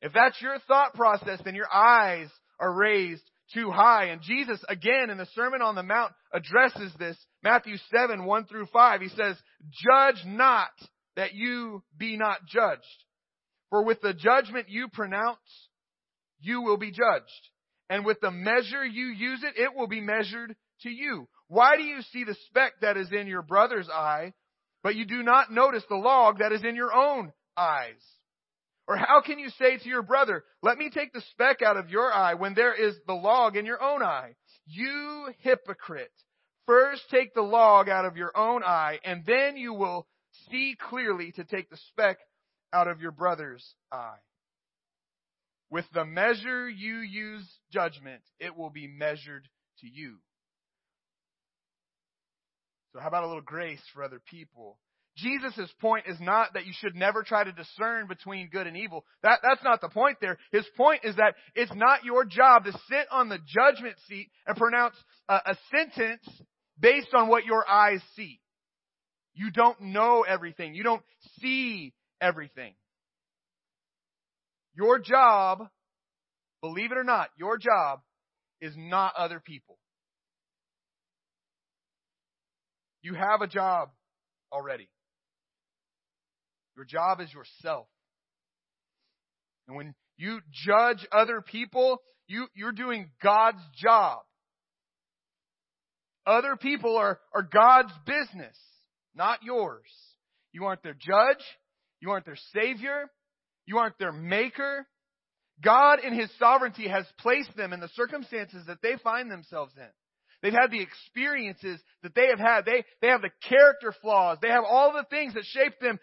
If 0.03 0.13
that's 0.13 0.39
your 0.43 0.59
thought 0.69 0.93
process, 0.93 1.41
then 1.43 1.55
your 1.55 1.73
eyes 1.73 2.29
are 2.59 2.71
raised 2.71 3.25
too 3.55 3.71
high. 3.71 4.09
And 4.09 4.21
Jesus, 4.21 4.63
again, 4.69 5.09
in 5.09 5.17
the 5.17 5.29
Sermon 5.35 5.63
on 5.63 5.75
the 5.75 5.83
Mount, 5.83 6.13
addresses 6.35 6.93
this. 6.99 7.17
Matthew 7.43 7.77
7, 7.91 8.27
1 8.27 8.45
through 8.49 8.67
5. 8.71 9.01
He 9.01 9.09
says, 9.09 9.37
Judge 9.89 10.27
not 10.27 10.73
that 11.17 11.33
you 11.33 11.83
be 11.97 12.19
not 12.19 12.41
judged. 12.47 12.83
For 13.71 13.83
with 13.83 14.03
the 14.03 14.13
judgment 14.13 14.69
you 14.69 14.89
pronounce, 14.89 15.39
you 16.41 16.63
will 16.63 16.77
be 16.77 16.91
judged. 16.91 17.49
And 17.89 18.05
with 18.05 18.21
the 18.21 18.31
measure 18.31 18.85
you 18.85 19.07
use 19.07 19.43
it, 19.43 19.61
it 19.61 19.75
will 19.75 19.89
be 19.89 20.01
measured 20.01 20.55
to 20.83 20.91
you. 20.91 21.29
Why 21.49 21.77
do 21.77 21.83
you 21.83 22.03
see 22.13 22.25
the 22.25 22.37
speck 22.47 22.75
that 22.83 22.97
is 22.97 23.11
in 23.13 23.27
your 23.27 23.43
brother's 23.43 23.89
eye, 23.89 24.33
but 24.83 24.95
you 24.95 25.05
do 25.05 25.23
not 25.23 25.53
notice 25.53 25.83
the 25.89 25.97
log 25.97 26.39
that 26.39 26.53
is 26.53 26.65
in 26.65 26.77
your 26.77 26.95
own 26.95 27.33
eyes? 27.57 28.01
Or 28.87 28.97
how 28.97 29.21
can 29.21 29.39
you 29.39 29.51
say 29.51 29.77
to 29.77 29.89
your 29.89 30.03
brother, 30.03 30.45
let 30.63 30.79
me 30.79 30.91
take 30.91 31.13
the 31.13 31.23
speck 31.33 31.63
out 31.63 31.77
of 31.77 31.91
your 31.91 32.13
eye 32.13 32.35
when 32.35 32.55
there 32.55 32.75
is 32.75 32.97
the 33.07 33.15
log 33.15 33.57
in 33.57 33.67
your 33.67 33.83
own 33.83 34.03
eye? 34.03 34.35
You 34.67 35.29
hypocrite. 35.39 36.13
First 36.67 37.03
take 37.11 37.35
the 37.35 37.43
log 37.43 37.89
out 37.89 38.05
of 38.05 38.17
your 38.17 38.37
own 38.37 38.63
eye, 38.63 39.01
and 39.05 39.25
then 39.27 39.57
you 39.57 39.75
will 39.75 40.07
see 40.51 40.77
clearly 40.89 41.33
to 41.33 41.45
take 41.45 41.71
the 41.71 41.79
speck 41.89 42.19
out 42.73 42.89
of 42.89 43.01
your 43.01 43.13
brother's 43.13 43.75
eye. 43.93 44.19
With 45.71 45.85
the 45.95 46.05
measure 46.05 46.69
you 46.69 46.99
use 46.99 47.49
judgment, 47.73 48.23
it 48.41 48.57
will 48.57 48.71
be 48.71 48.89
measured 48.89 49.49
to 49.81 49.87
you. 49.87 50.17
So 52.93 53.01
how 53.01 53.09
about 53.09 53.23
a 53.23 53.29
little 53.29 53.43
grace 53.43 53.83
for 53.95 54.03
other 54.03 54.21
people? 54.31 54.79
Jesus' 55.17 55.71
point 55.81 56.07
is 56.09 56.19
not 56.21 56.55
that 56.55 56.67
you 56.67 56.73
should 56.75 56.97
never 56.97 57.23
try 57.23 57.45
to 57.45 57.53
discern 57.53 58.07
between 58.09 58.49
good 58.49 58.67
and 58.67 58.77
evil. 58.77 59.05
That, 59.23 59.41
that's 59.43 59.63
not 59.63 59.81
the 59.81 59.89
point 59.89 60.19
there. 60.21 60.39
His 60.51 60.65
point 60.77 61.03
is 61.05 61.17
that 61.17 61.35
it's 61.55 61.75
not 61.75 62.05
your 62.05 62.25
job 62.25 62.65
to 62.65 62.73
sit 62.73 63.07
on 63.11 63.29
the 63.29 63.39
judgment 63.47 63.97
seat 64.09 64.31
and 64.47 64.57
pronounce 64.57 64.95
a, 65.29 65.35
a 65.35 65.57
sentence 65.71 66.27
based 66.79 67.13
on 67.15 67.29
what 67.29 67.45
your 67.45 67.69
eyes 67.69 68.01
see. 68.17 68.41
You 69.35 69.51
don't 69.51 69.81
know 69.81 70.25
everything. 70.27 70.75
You 70.75 70.83
don't 70.83 71.03
see 71.41 71.93
everything. 72.21 72.75
Your 74.75 74.99
job, 74.99 75.67
believe 76.63 76.93
it 76.93 76.99
or 76.99 77.05
not, 77.05 77.29
your 77.37 77.59
job 77.59 78.01
is 78.61 78.75
not 78.77 79.15
other 79.17 79.41
people. 79.41 79.79
You 83.03 83.15
have 83.15 83.41
a 83.41 83.47
job 83.47 83.91
already. 84.53 84.89
Your 86.77 86.85
job 86.85 87.21
is 87.21 87.33
yourself. 87.33 87.87
And 89.67 89.77
when 89.77 89.95
you 90.17 90.41
judge 90.51 91.07
other 91.13 91.41
people, 91.41 91.99
you, 92.27 92.47
you're 92.55 92.73
doing 92.73 93.11
God's 93.23 93.63
job. 93.77 94.21
Other 96.27 96.57
people 96.57 96.97
are, 96.97 97.19
are 97.35 97.43
God's 97.43 97.93
business, 98.07 98.57
not 99.15 99.43
yours. 99.43 99.89
You 100.53 100.65
aren't 100.67 100.83
their 100.83 100.95
judge. 100.95 101.43
You 102.01 102.11
aren't 102.11 102.27
their 102.27 102.39
savior. 102.55 103.11
You 103.67 103.79
aren't 103.79 103.99
their 103.99 104.13
maker. 104.13 104.87
God 105.63 106.01
in 106.05 106.19
His 106.19 106.31
sovereignty 106.39 106.89
has 106.89 107.05
placed 107.19 107.57
them 107.57 107.73
in 107.73 107.81
the 107.81 107.91
circumstances 107.95 108.65
that 108.67 108.83
they 108.83 108.95
find 109.03 109.31
themselves 109.31 109.73
in. 109.77 109.89
They've 110.43 110.53
had 110.53 110.71
the 110.71 110.81
experiences 110.81 111.81
that 112.03 112.15
they 112.15 112.29
have 112.29 112.39
had. 112.39 112.65
They, 112.65 112.85
they 113.03 113.09
have 113.09 113.21
the 113.21 113.31
character 113.47 113.95
flaws. 114.01 114.39
They 114.41 114.49
have 114.49 114.65
all 114.69 114.93
the 114.93 115.05
things 115.11 115.35
that 115.35 115.45
shape 115.45 115.79
them. 115.81 115.99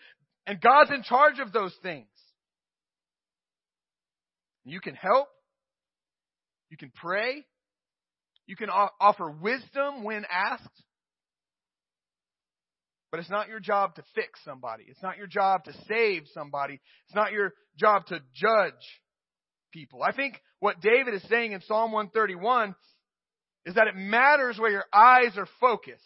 And 0.46 0.62
God's 0.62 0.92
in 0.92 1.04
charge 1.04 1.40
of 1.40 1.52
those 1.52 1.74
things. 1.82 2.08
You 4.64 4.80
can 4.80 4.96
help. 4.96 5.28
You 6.70 6.78
can 6.78 6.92
pray. 6.94 7.46
You 8.46 8.56
can 8.56 8.70
offer 8.70 9.30
wisdom 9.30 10.04
when 10.04 10.24
asked. 10.32 10.70
But 13.12 13.20
it's 13.22 13.30
not 13.30 13.48
your 13.48 13.60
job 13.60 13.96
to 13.96 14.04
fix 14.16 14.40
somebody. 14.44 14.84
It's 14.88 15.02
not 15.02 15.18
your 15.18 15.28
job 15.28 15.64
to 15.66 15.74
save 15.88 16.24
somebody. 16.34 16.80
It's 17.06 17.16
not 17.16 17.32
your 17.32 17.54
job 17.78 18.06
to 18.08 18.20
judge 18.36 18.74
people. 19.72 20.04
I 20.04 20.12
think 20.12 20.42
what 20.60 20.82
David 20.82 21.14
is 21.14 21.24
saying 21.30 21.54
in 21.54 21.62
Psalm 21.62 21.92
131 21.92 22.76
is 23.66 23.76
that 23.76 23.88
it 23.88 23.96
matters 23.96 24.58
where 24.60 24.72
your 24.72 24.86
eyes 24.94 25.38
are 25.38 25.48
focused. 25.62 26.02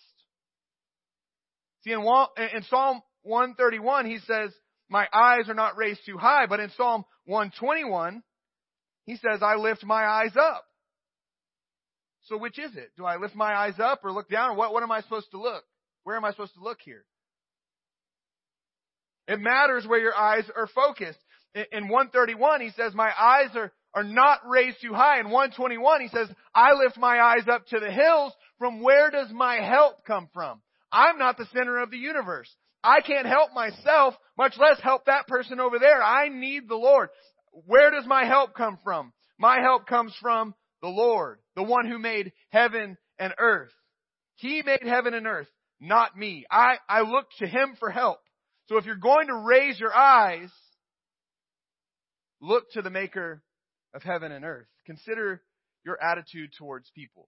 See, 1.83 1.91
in, 1.91 2.01
in 2.01 2.63
Psalm 2.69 3.01
131, 3.23 4.05
he 4.05 4.19
says, 4.19 4.51
my 4.91 5.07
eyes 5.13 5.47
are 5.47 5.55
not 5.55 5.77
raised 5.77 6.01
too 6.05 6.17
high. 6.17 6.45
But 6.47 6.59
in 6.59 6.69
Psalm 6.75 7.05
121, 7.25 8.21
he 9.05 9.15
says, 9.15 9.41
I 9.41 9.55
lift 9.55 9.83
my 9.85 10.03
eyes 10.03 10.35
up. 10.37 10.65
So 12.25 12.37
which 12.37 12.59
is 12.59 12.75
it? 12.75 12.91
Do 12.97 13.05
I 13.05 13.15
lift 13.15 13.35
my 13.35 13.53
eyes 13.53 13.79
up 13.79 14.01
or 14.03 14.11
look 14.11 14.29
down? 14.29 14.57
What, 14.57 14.73
what 14.73 14.83
am 14.83 14.91
I 14.91 15.01
supposed 15.01 15.31
to 15.31 15.39
look? 15.39 15.63
Where 16.03 16.15
am 16.15 16.25
I 16.25 16.31
supposed 16.31 16.53
to 16.55 16.63
look 16.63 16.79
here? 16.83 17.05
It 19.27 19.39
matters 19.39 19.85
where 19.85 19.99
your 19.99 20.15
eyes 20.15 20.43
are 20.55 20.67
focused. 20.67 21.19
In 21.53 21.89
131, 21.89 22.61
he 22.61 22.69
says, 22.71 22.93
my 22.93 23.11
eyes 23.17 23.49
are, 23.55 23.71
are 23.93 24.03
not 24.03 24.39
raised 24.47 24.81
too 24.81 24.93
high. 24.93 25.19
In 25.19 25.29
121, 25.29 26.01
he 26.01 26.07
says, 26.07 26.27
I 26.55 26.73
lift 26.73 26.97
my 26.97 27.19
eyes 27.19 27.47
up 27.49 27.65
to 27.67 27.79
the 27.79 27.91
hills. 27.91 28.33
From 28.57 28.81
where 28.81 29.09
does 29.09 29.29
my 29.31 29.55
help 29.55 30.05
come 30.05 30.29
from? 30.33 30.61
I'm 30.91 31.17
not 31.17 31.37
the 31.37 31.47
center 31.53 31.79
of 31.79 31.91
the 31.91 31.97
universe. 31.97 32.49
I 32.83 33.01
can't 33.01 33.27
help 33.27 33.53
myself, 33.53 34.15
much 34.37 34.55
less 34.57 34.79
help 34.81 35.05
that 35.05 35.27
person 35.27 35.59
over 35.59 35.77
there. 35.79 36.01
I 36.01 36.29
need 36.29 36.67
the 36.67 36.75
Lord. 36.75 37.09
Where 37.65 37.91
does 37.91 38.05
my 38.07 38.25
help 38.25 38.55
come 38.55 38.79
from? 38.83 39.13
My 39.37 39.59
help 39.59 39.87
comes 39.87 40.15
from 40.21 40.55
the 40.81 40.87
Lord, 40.89 41.39
the 41.55 41.63
one 41.63 41.87
who 41.87 41.99
made 41.99 42.31
heaven 42.49 42.97
and 43.19 43.33
earth. 43.37 43.71
He 44.35 44.63
made 44.63 44.83
heaven 44.83 45.13
and 45.13 45.27
earth, 45.27 45.47
not 45.81 46.15
me. 46.15 46.45
I, 46.49 46.75
I 46.87 47.01
look 47.01 47.25
to 47.39 47.47
Him 47.47 47.75
for 47.79 47.89
help. 47.89 48.19
So 48.69 48.77
if 48.77 48.85
you're 48.85 48.95
going 48.95 49.27
to 49.27 49.35
raise 49.35 49.79
your 49.79 49.93
eyes, 49.93 50.49
look 52.39 52.71
to 52.71 52.81
the 52.81 52.91
maker 52.91 53.41
of 53.93 54.03
heaven 54.03 54.31
and 54.31 54.45
earth. 54.45 54.67
Consider 54.85 55.41
your 55.83 56.01
attitude 56.01 56.51
towards 56.57 56.89
people. 56.95 57.27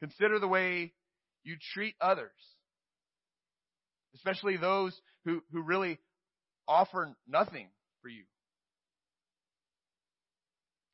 Consider 0.00 0.38
the 0.38 0.46
way 0.46 0.92
you 1.42 1.56
treat 1.72 1.94
others, 2.00 2.30
especially 4.14 4.58
those 4.58 4.94
who, 5.24 5.42
who 5.52 5.62
really 5.62 5.98
offer 6.68 7.16
nothing 7.26 7.68
for 8.02 8.08
you. 8.08 8.24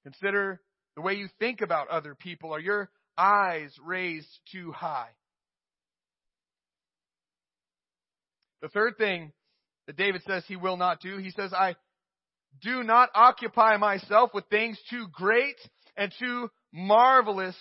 Consider 0.04 0.60
the 0.94 1.02
way 1.02 1.14
you 1.14 1.28
think 1.38 1.60
about 1.60 1.88
other 1.88 2.14
people. 2.14 2.54
Are 2.54 2.60
your 2.60 2.90
eyes 3.16 3.74
raised 3.84 4.28
too 4.50 4.72
high? 4.72 5.10
The 8.60 8.68
third 8.68 8.96
thing 8.96 9.32
that 9.86 9.96
David 9.96 10.22
says 10.26 10.44
he 10.46 10.56
will 10.56 10.76
not 10.76 11.00
do, 11.00 11.18
he 11.18 11.30
says, 11.30 11.52
I 11.52 11.74
do 12.62 12.82
not 12.82 13.10
occupy 13.14 13.76
myself 13.76 14.30
with 14.32 14.44
things 14.46 14.78
too 14.88 15.06
great 15.12 15.56
and 15.96 16.12
too 16.18 16.48
marvelous 16.72 17.56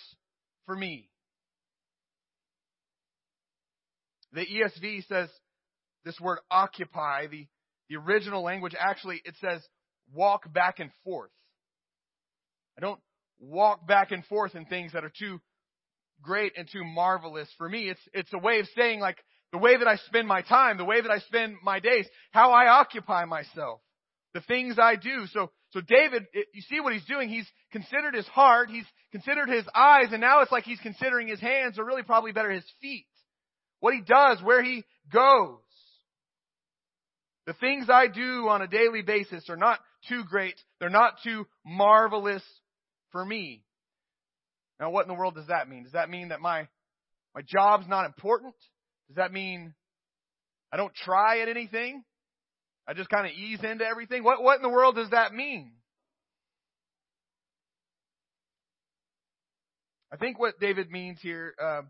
for 0.66 0.76
me. 0.76 1.10
The 4.34 4.46
ESV 4.46 5.08
says 5.08 5.30
this 6.06 6.20
word 6.20 6.40
occupy, 6.50 7.28
the, 7.28 7.48
the 7.90 7.98
original 7.98 8.44
language 8.44 8.76
actually, 8.80 9.22
it 9.26 9.36
says 9.42 9.62
walk 10.14 10.52
back 10.54 10.80
and 10.80 10.92
forth. 11.04 11.32
I 12.78 12.82
don't 12.82 13.00
walk 13.41 13.88
back 13.88 14.12
and 14.12 14.23
forth 14.25 14.56
in 14.56 14.65
things 14.65 14.93
that 14.93 15.04
are 15.04 15.12
too 15.17 15.41
great 16.21 16.54
and 16.58 16.69
too 16.71 16.84
marvelous 16.84 17.49
for 17.58 17.67
me. 17.67 17.89
It's, 17.89 18.01
it's 18.13 18.32
a 18.34 18.38
way 18.38 18.60
of 18.60 18.67
saying 18.77 18.99
like 18.99 19.17
the 19.51 19.58
way 19.58 19.75
that 19.75 19.88
I 19.88 19.97
spend 20.08 20.27
my 20.27 20.41
time, 20.41 20.77
the 20.77 20.86
way 20.86 21.01
that 21.01 21.12
I 21.12 21.19
spend 21.19 21.56
my 21.63 21.80
days, 21.80 22.06
how 22.32 22.51
I 22.51 22.67
occupy 22.67 23.25
myself, 23.25 23.82
the 24.34 24.41
things 24.41 24.77
I 24.80 24.95
do. 24.95 25.25
So, 25.34 25.51
so 25.71 25.82
David, 25.82 26.25
you 26.34 26.62
see 26.69 26.80
what 26.80 26.93
he's 26.93 27.06
doing? 27.06 27.30
He's 27.30 27.47
considered 27.71 28.13
his 28.13 28.27
heart, 28.27 28.69
he's 28.69 28.86
considered 29.12 29.49
his 29.49 29.65
eyes, 29.75 30.08
and 30.12 30.21
now 30.21 30.41
it's 30.41 30.51
like 30.51 30.63
he's 30.63 30.80
considering 30.80 31.27
his 31.27 31.39
hands, 31.39 31.77
or 31.77 31.86
really 31.86 32.04
probably 32.04 32.32
better 32.32 32.51
his 32.51 32.69
feet. 32.82 33.08
What 33.80 33.93
he 33.93 34.01
does, 34.01 34.41
where 34.43 34.63
he 34.63 34.84
goes. 35.12 35.58
The 37.47 37.54
things 37.54 37.88
I 37.89 38.08
do 38.08 38.47
on 38.47 38.62
a 38.62 38.67
daily 38.67 39.01
basis 39.01 39.49
are 39.49 39.58
not 39.58 39.80
too 40.08 40.23
great. 40.30 40.56
They're 40.80 40.89
not 40.89 41.15
too 41.23 41.47
marvelous 41.65 42.43
for 43.12 43.24
me. 43.24 43.63
Now 44.80 44.89
what 44.89 45.04
in 45.04 45.08
the 45.08 45.17
world 45.17 45.36
does 45.36 45.47
that 45.47 45.69
mean? 45.69 45.84
Does 45.84 45.93
that 45.93 46.10
mean 46.10 46.30
that 46.30 46.41
my, 46.41 46.67
my 47.36 47.41
job's 47.45 47.88
not 47.88 48.06
important? 48.06 48.56
Does 49.08 49.17
that 49.17 49.32
mean 49.32 49.74
I 50.71 50.78
don't 50.78 50.93
try 50.93 51.41
at 51.41 51.50
anything? 51.50 52.04
I 52.88 52.93
just 52.93 53.10
kind 53.10 53.28
of 53.28 53.34
ease 53.34 53.60
into 53.63 53.86
everything? 53.86 54.24
What, 54.24 54.41
what 54.41 54.56
in 54.56 54.63
the 54.63 54.69
world 54.69 54.95
does 54.95 55.12
that 55.12 55.34
mean? 55.34 55.74
I 60.12 60.17
think 60.17 60.39
what 60.39 60.60
David 60.60 60.91
means 60.91 61.19
here, 61.21 61.54
uh, 61.62 61.82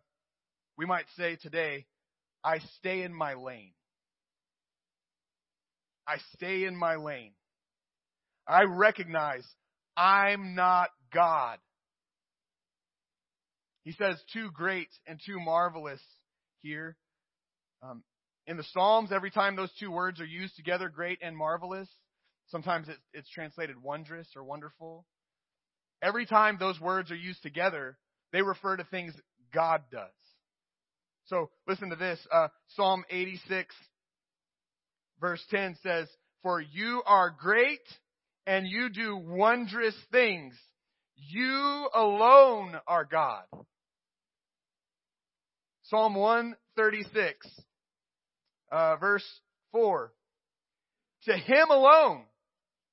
we 0.78 0.86
might 0.86 1.06
say 1.18 1.38
today, 1.38 1.86
I 2.44 2.60
stay 2.78 3.02
in 3.02 3.14
my 3.14 3.34
lane. 3.34 3.72
I 6.08 6.18
stay 6.36 6.66
in 6.66 6.76
my 6.76 6.96
lane. 6.96 7.34
I 8.48 8.64
recognize 8.64 9.46
I'm 9.96 10.56
not 10.56 10.90
God. 11.14 11.60
He 13.84 13.92
says 13.94 14.16
too 14.34 14.52
great 14.52 14.90
and 15.08 15.20
too 15.26 15.40
marvelous 15.40 16.02
here. 16.62 16.96
Um, 17.82 18.04
in 18.48 18.58
the 18.58 18.66
Psalms, 18.74 19.12
every 19.12 19.32
time 19.32 19.56
those 19.56 19.72
two 19.80 19.92
words 19.92 20.20
are 20.22 20.26
used 20.26 20.56
together, 20.56 20.90
great 20.90 21.20
and 21.22 21.36
marvelous, 21.36 21.90
sometimes 22.50 22.90
it, 22.90 22.98
it's 23.14 23.30
translated 23.30 23.82
wondrous 23.82 24.28
or 24.36 24.44
wonderful. 24.44 25.06
Every 26.02 26.26
time 26.26 26.58
those 26.60 26.80
words 26.80 27.12
are 27.12 27.16
used 27.16 27.42
together, 27.44 27.98
they 28.32 28.42
refer 28.42 28.78
to 28.78 28.84
things 28.84 29.14
God 29.54 29.82
does. 29.92 30.10
So 31.26 31.50
listen 31.68 31.90
to 31.90 31.96
this. 31.96 32.20
Uh, 32.32 32.50
Psalm 32.76 33.04
86 33.10 33.74
verse 35.22 35.44
10 35.52 35.78
says, 35.84 36.08
For 36.42 36.60
you 36.60 37.04
are 37.06 37.30
great 37.30 37.80
and 38.48 38.68
you 38.68 38.90
do 38.90 39.16
wondrous 39.16 39.96
things. 40.12 40.56
You 41.30 41.90
alone 41.94 42.76
are 42.88 43.06
God. 43.06 43.44
Psalm 45.84 46.16
136 46.16 47.48
uh, 48.72 48.96
verse 48.96 49.26
4. 49.72 50.12
To 51.26 51.34
him 51.34 51.70
alone 51.70 52.24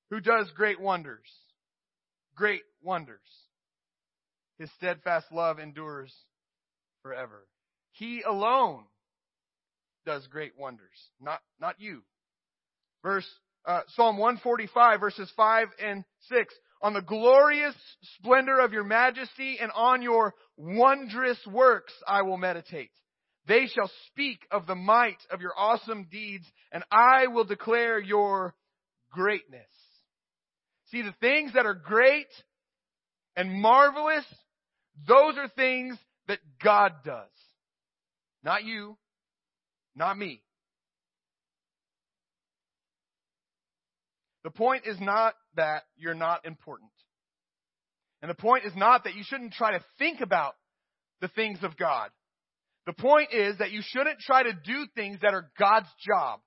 who 0.09 0.19
does 0.19 0.51
great 0.55 0.79
wonders. 0.79 1.27
Great 2.35 2.61
wonders. 2.83 3.19
His 4.59 4.69
steadfast 4.77 5.27
love 5.31 5.59
endures 5.59 6.13
forever. 7.01 7.47
He 7.93 8.21
alone 8.21 8.83
does 10.05 10.27
great 10.27 10.53
wonders, 10.57 10.87
not, 11.19 11.39
not 11.59 11.75
you. 11.79 12.03
Verse, 13.03 13.27
uh, 13.65 13.81
Psalm 13.95 14.17
145 14.17 14.99
verses 14.99 15.31
5 15.35 15.67
and 15.83 16.03
6. 16.29 16.53
On 16.81 16.93
the 16.93 17.01
glorious 17.01 17.75
splendor 18.17 18.59
of 18.59 18.71
your 18.71 18.85
majesty 18.85 19.57
and 19.61 19.71
on 19.75 20.01
your 20.01 20.33
wondrous 20.55 21.39
works 21.45 21.93
I 22.07 22.21
will 22.21 22.37
meditate. 22.37 22.91
They 23.47 23.65
shall 23.67 23.91
speak 24.07 24.39
of 24.51 24.67
the 24.67 24.75
might 24.75 25.17
of 25.31 25.41
your 25.41 25.53
awesome 25.57 26.07
deeds, 26.09 26.45
and 26.71 26.83
I 26.91 27.27
will 27.27 27.45
declare 27.45 27.99
your 27.99 28.53
greatness. 29.11 29.67
See, 30.91 31.01
the 31.01 31.15
things 31.19 31.53
that 31.53 31.65
are 31.65 31.73
great 31.73 32.27
and 33.35 33.51
marvelous, 33.51 34.25
those 35.07 35.35
are 35.37 35.49
things 35.49 35.97
that 36.27 36.39
God 36.63 36.93
does. 37.03 37.29
Not 38.43 38.63
you, 38.63 38.97
not 39.95 40.17
me. 40.17 40.43
The 44.43 44.51
point 44.51 44.85
is 44.85 44.99
not 44.99 45.35
that 45.59 45.83
you're 45.97 46.15
not 46.15 46.45
important. 46.45 46.89
And 48.21 48.31
the 48.31 48.35
point 48.35 48.65
is 48.65 48.71
not 48.77 49.03
that 49.03 49.15
you 49.15 49.23
shouldn't 49.25 49.51
try 49.51 49.71
to 49.71 49.83
think 49.97 50.21
about 50.21 50.55
the 51.19 51.27
things 51.27 51.59
of 51.63 51.75
God. 51.75 52.09
The 52.85 52.93
point 52.93 53.33
is 53.33 53.57
that 53.57 53.71
you 53.71 53.81
shouldn't 53.83 54.19
try 54.19 54.43
to 54.43 54.53
do 54.53 54.85
things 54.95 55.19
that 55.21 55.33
are 55.33 55.51
God's 55.59 55.89
job. 56.07 56.39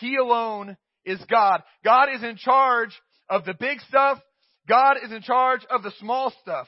He 0.00 0.16
alone 0.16 0.76
is 1.04 1.20
God. 1.30 1.62
God 1.84 2.08
is 2.12 2.24
in 2.24 2.36
charge 2.36 2.90
of 3.28 3.44
the 3.44 3.54
big 3.54 3.80
stuff. 3.88 4.18
God 4.68 4.96
is 5.04 5.12
in 5.12 5.22
charge 5.22 5.60
of 5.70 5.84
the 5.84 5.92
small 6.00 6.32
stuff. 6.42 6.66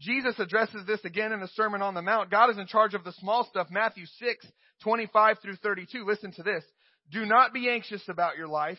Jesus 0.00 0.34
addresses 0.38 0.86
this 0.86 1.04
again 1.04 1.32
in 1.32 1.40
the 1.40 1.50
Sermon 1.54 1.82
on 1.82 1.94
the 1.94 2.02
Mount. 2.02 2.30
God 2.30 2.50
is 2.50 2.58
in 2.58 2.66
charge 2.66 2.94
of 2.94 3.04
the 3.04 3.12
small 3.12 3.44
stuff. 3.44 3.68
Matthew 3.70 4.04
6, 4.06 4.46
25 4.82 5.36
through 5.42 5.56
32. 5.56 6.04
Listen 6.04 6.32
to 6.32 6.42
this. 6.42 6.64
Do 7.10 7.26
not 7.26 7.52
be 7.52 7.68
anxious 7.68 8.02
about 8.08 8.36
your 8.36 8.48
life, 8.48 8.78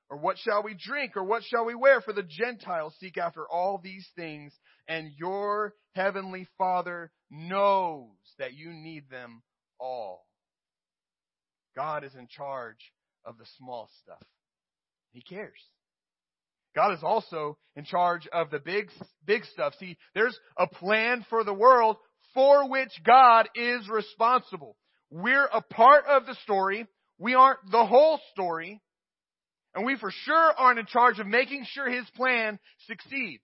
Or 0.11 0.17
what 0.17 0.37
shall 0.37 0.61
we 0.61 0.75
drink? 0.75 1.15
Or 1.15 1.23
what 1.23 1.41
shall 1.41 1.65
we 1.65 1.73
wear? 1.73 2.01
For 2.01 2.11
the 2.11 2.21
Gentiles 2.21 2.93
seek 2.99 3.17
after 3.17 3.47
all 3.47 3.79
these 3.81 4.05
things, 4.13 4.53
and 4.85 5.13
your 5.17 5.73
heavenly 5.95 6.47
Father 6.57 7.11
knows 7.29 8.09
that 8.37 8.53
you 8.53 8.73
need 8.73 9.09
them 9.09 9.41
all. 9.79 10.25
God 11.77 12.03
is 12.03 12.13
in 12.13 12.27
charge 12.27 12.91
of 13.25 13.37
the 13.37 13.45
small 13.57 13.89
stuff. 14.03 14.21
He 15.13 15.21
cares. 15.21 15.59
God 16.75 16.93
is 16.93 17.03
also 17.03 17.57
in 17.77 17.85
charge 17.85 18.27
of 18.33 18.49
the 18.49 18.59
big, 18.59 18.89
big 19.25 19.45
stuff. 19.45 19.73
See, 19.79 19.97
there's 20.13 20.37
a 20.57 20.67
plan 20.67 21.25
for 21.29 21.45
the 21.45 21.53
world 21.53 21.95
for 22.33 22.69
which 22.69 22.91
God 23.05 23.47
is 23.55 23.87
responsible. 23.87 24.75
We're 25.09 25.45
a 25.45 25.61
part 25.61 26.05
of 26.05 26.25
the 26.25 26.35
story. 26.43 26.85
We 27.17 27.33
aren't 27.33 27.71
the 27.71 27.85
whole 27.85 28.19
story. 28.33 28.81
And 29.73 29.85
we 29.85 29.95
for 29.97 30.11
sure 30.11 30.53
aren't 30.57 30.79
in 30.79 30.85
charge 30.85 31.19
of 31.19 31.27
making 31.27 31.65
sure 31.69 31.89
His 31.89 32.09
plan 32.15 32.59
succeeds. 32.87 33.43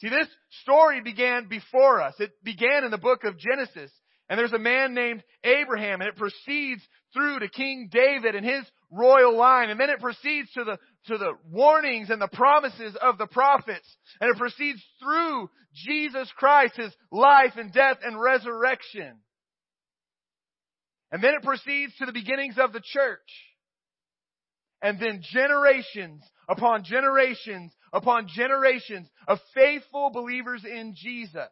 See, 0.00 0.08
this 0.08 0.28
story 0.62 1.00
began 1.00 1.48
before 1.48 2.00
us. 2.00 2.14
It 2.20 2.30
began 2.44 2.84
in 2.84 2.90
the 2.90 2.98
book 2.98 3.24
of 3.24 3.38
Genesis. 3.38 3.90
And 4.28 4.38
there's 4.38 4.52
a 4.52 4.58
man 4.58 4.94
named 4.94 5.24
Abraham, 5.42 6.00
and 6.00 6.08
it 6.08 6.16
proceeds 6.16 6.82
through 7.14 7.40
to 7.40 7.48
King 7.48 7.88
David 7.90 8.34
and 8.34 8.44
his 8.44 8.64
royal 8.90 9.36
line. 9.36 9.70
And 9.70 9.80
then 9.80 9.90
it 9.90 10.00
proceeds 10.00 10.52
to 10.52 10.64
the, 10.64 10.78
to 11.06 11.18
the 11.18 11.32
warnings 11.50 12.10
and 12.10 12.20
the 12.20 12.28
promises 12.28 12.96
of 13.00 13.18
the 13.18 13.26
prophets. 13.26 13.88
And 14.20 14.30
it 14.30 14.38
proceeds 14.38 14.80
through 15.00 15.50
Jesus 15.74 16.30
Christ, 16.36 16.76
his 16.76 16.92
life 17.10 17.54
and 17.56 17.72
death 17.72 17.98
and 18.04 18.20
resurrection. 18.20 19.14
And 21.10 21.22
then 21.24 21.34
it 21.34 21.42
proceeds 21.42 21.96
to 21.96 22.06
the 22.06 22.12
beginnings 22.12 22.56
of 22.58 22.72
the 22.72 22.82
church. 22.84 23.47
And 24.80 25.00
then 25.00 25.20
generations 25.22 26.22
upon 26.48 26.84
generations 26.84 27.72
upon 27.92 28.28
generations 28.28 29.08
of 29.26 29.38
faithful 29.54 30.10
believers 30.10 30.64
in 30.64 30.94
Jesus. 30.96 31.48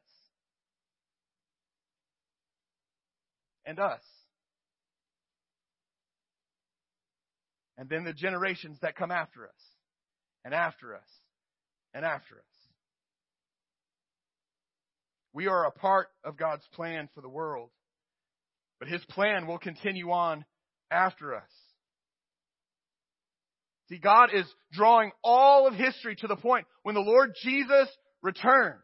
And 3.64 3.80
us. 3.80 4.00
And 7.78 7.88
then 7.88 8.04
the 8.04 8.12
generations 8.12 8.78
that 8.82 8.96
come 8.96 9.10
after 9.10 9.44
us. 9.44 9.62
And 10.44 10.54
after 10.54 10.94
us. 10.94 11.08
And 11.92 12.04
after 12.04 12.36
us. 12.36 12.56
We 15.32 15.48
are 15.48 15.66
a 15.66 15.72
part 15.72 16.08
of 16.24 16.36
God's 16.38 16.66
plan 16.72 17.08
for 17.14 17.20
the 17.20 17.28
world. 17.28 17.70
But 18.78 18.88
His 18.88 19.04
plan 19.06 19.46
will 19.46 19.58
continue 19.58 20.10
on 20.10 20.44
after 20.90 21.34
us. 21.34 21.50
See, 23.88 23.98
God 23.98 24.30
is 24.32 24.46
drawing 24.72 25.12
all 25.22 25.66
of 25.66 25.74
history 25.74 26.16
to 26.16 26.26
the 26.26 26.36
point 26.36 26.66
when 26.82 26.94
the 26.94 27.00
Lord 27.00 27.34
Jesus 27.42 27.88
returns. 28.22 28.82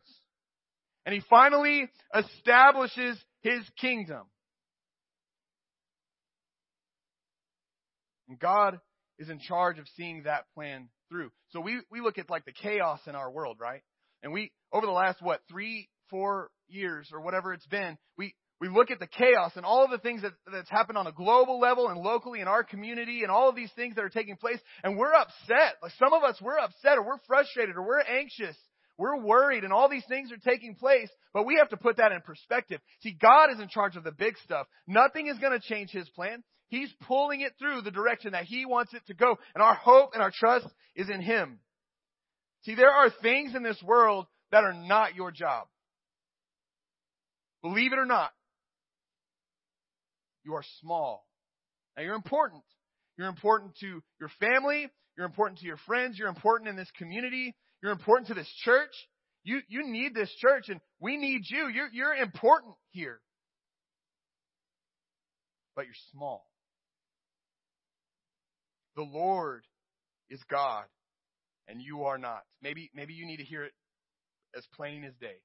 And 1.04 1.14
He 1.14 1.22
finally 1.28 1.88
establishes 2.14 3.18
His 3.40 3.62
kingdom. 3.80 4.22
And 8.28 8.38
God 8.38 8.78
is 9.18 9.28
in 9.28 9.40
charge 9.40 9.78
of 9.78 9.86
seeing 9.96 10.22
that 10.22 10.44
plan 10.54 10.88
through. 11.08 11.30
So 11.50 11.60
we, 11.60 11.80
we 11.90 12.00
look 12.00 12.18
at 12.18 12.30
like 12.30 12.44
the 12.44 12.52
chaos 12.52 13.00
in 13.06 13.14
our 13.14 13.30
world, 13.30 13.58
right? 13.60 13.82
And 14.22 14.32
we, 14.32 14.52
over 14.72 14.86
the 14.86 14.92
last, 14.92 15.20
what, 15.20 15.40
three, 15.50 15.88
four 16.08 16.50
years 16.68 17.10
or 17.12 17.20
whatever 17.20 17.52
it's 17.52 17.66
been, 17.66 17.98
we, 18.16 18.34
we 18.62 18.68
look 18.68 18.92
at 18.92 19.00
the 19.00 19.08
chaos 19.08 19.50
and 19.56 19.66
all 19.66 19.84
of 19.84 19.90
the 19.90 19.98
things 19.98 20.22
that, 20.22 20.34
that's 20.52 20.70
happened 20.70 20.96
on 20.96 21.08
a 21.08 21.12
global 21.12 21.58
level 21.58 21.88
and 21.88 21.98
locally 21.98 22.38
in 22.38 22.46
our 22.46 22.62
community 22.62 23.22
and 23.22 23.30
all 23.30 23.48
of 23.48 23.56
these 23.56 23.72
things 23.74 23.96
that 23.96 24.04
are 24.04 24.08
taking 24.08 24.36
place 24.36 24.60
and 24.84 24.96
we're 24.96 25.12
upset. 25.12 25.78
Like 25.82 25.90
some 25.98 26.12
of 26.12 26.22
us, 26.22 26.40
we're 26.40 26.60
upset 26.60 26.96
or 26.96 27.04
we're 27.04 27.18
frustrated 27.26 27.74
or 27.74 27.82
we're 27.84 28.02
anxious. 28.02 28.56
We're 28.96 29.20
worried 29.20 29.64
and 29.64 29.72
all 29.72 29.88
these 29.88 30.04
things 30.08 30.30
are 30.30 30.36
taking 30.36 30.76
place, 30.76 31.08
but 31.34 31.44
we 31.44 31.56
have 31.56 31.70
to 31.70 31.76
put 31.76 31.96
that 31.96 32.12
in 32.12 32.20
perspective. 32.20 32.80
See, 33.00 33.18
God 33.20 33.50
is 33.52 33.58
in 33.58 33.66
charge 33.66 33.96
of 33.96 34.04
the 34.04 34.12
big 34.12 34.38
stuff. 34.44 34.68
Nothing 34.86 35.26
is 35.26 35.38
going 35.38 35.58
to 35.58 35.68
change 35.68 35.90
His 35.90 36.08
plan. 36.10 36.44
He's 36.68 36.94
pulling 37.08 37.40
it 37.40 37.54
through 37.58 37.82
the 37.82 37.90
direction 37.90 38.30
that 38.30 38.44
He 38.44 38.64
wants 38.64 38.94
it 38.94 39.02
to 39.08 39.14
go. 39.14 39.40
And 39.56 39.62
our 39.64 39.74
hope 39.74 40.10
and 40.14 40.22
our 40.22 40.30
trust 40.32 40.68
is 40.94 41.10
in 41.10 41.20
Him. 41.20 41.58
See, 42.62 42.76
there 42.76 42.92
are 42.92 43.10
things 43.10 43.56
in 43.56 43.64
this 43.64 43.82
world 43.82 44.26
that 44.52 44.62
are 44.62 44.72
not 44.72 45.16
your 45.16 45.32
job. 45.32 45.66
Believe 47.60 47.92
it 47.92 47.98
or 47.98 48.06
not, 48.06 48.30
you 50.44 50.54
are 50.54 50.64
small. 50.80 51.26
Now 51.96 52.02
you're 52.02 52.14
important. 52.14 52.62
You're 53.18 53.28
important 53.28 53.76
to 53.80 54.02
your 54.20 54.30
family. 54.40 54.88
You're 55.16 55.26
important 55.26 55.60
to 55.60 55.66
your 55.66 55.76
friends. 55.86 56.18
You're 56.18 56.28
important 56.28 56.70
in 56.70 56.76
this 56.76 56.90
community. 56.96 57.54
You're 57.82 57.92
important 57.92 58.28
to 58.28 58.34
this 58.34 58.50
church. 58.64 58.92
You, 59.44 59.60
you 59.68 59.90
need 59.90 60.14
this 60.14 60.32
church 60.38 60.68
and 60.68 60.80
we 61.00 61.16
need 61.16 61.42
you. 61.44 61.68
You're, 61.68 61.88
you're 61.92 62.14
important 62.14 62.74
here. 62.90 63.20
But 65.74 65.86
you're 65.86 65.94
small. 66.12 66.46
The 68.96 69.02
Lord 69.02 69.64
is 70.30 70.40
God 70.50 70.84
and 71.68 71.80
you 71.80 72.04
are 72.04 72.18
not. 72.18 72.42
Maybe, 72.62 72.90
maybe 72.94 73.14
you 73.14 73.26
need 73.26 73.38
to 73.38 73.44
hear 73.44 73.64
it 73.64 73.72
as 74.56 74.64
plain 74.74 75.04
as 75.04 75.14
day. 75.20 75.36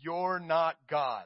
You're 0.00 0.38
not 0.38 0.76
God. 0.88 1.24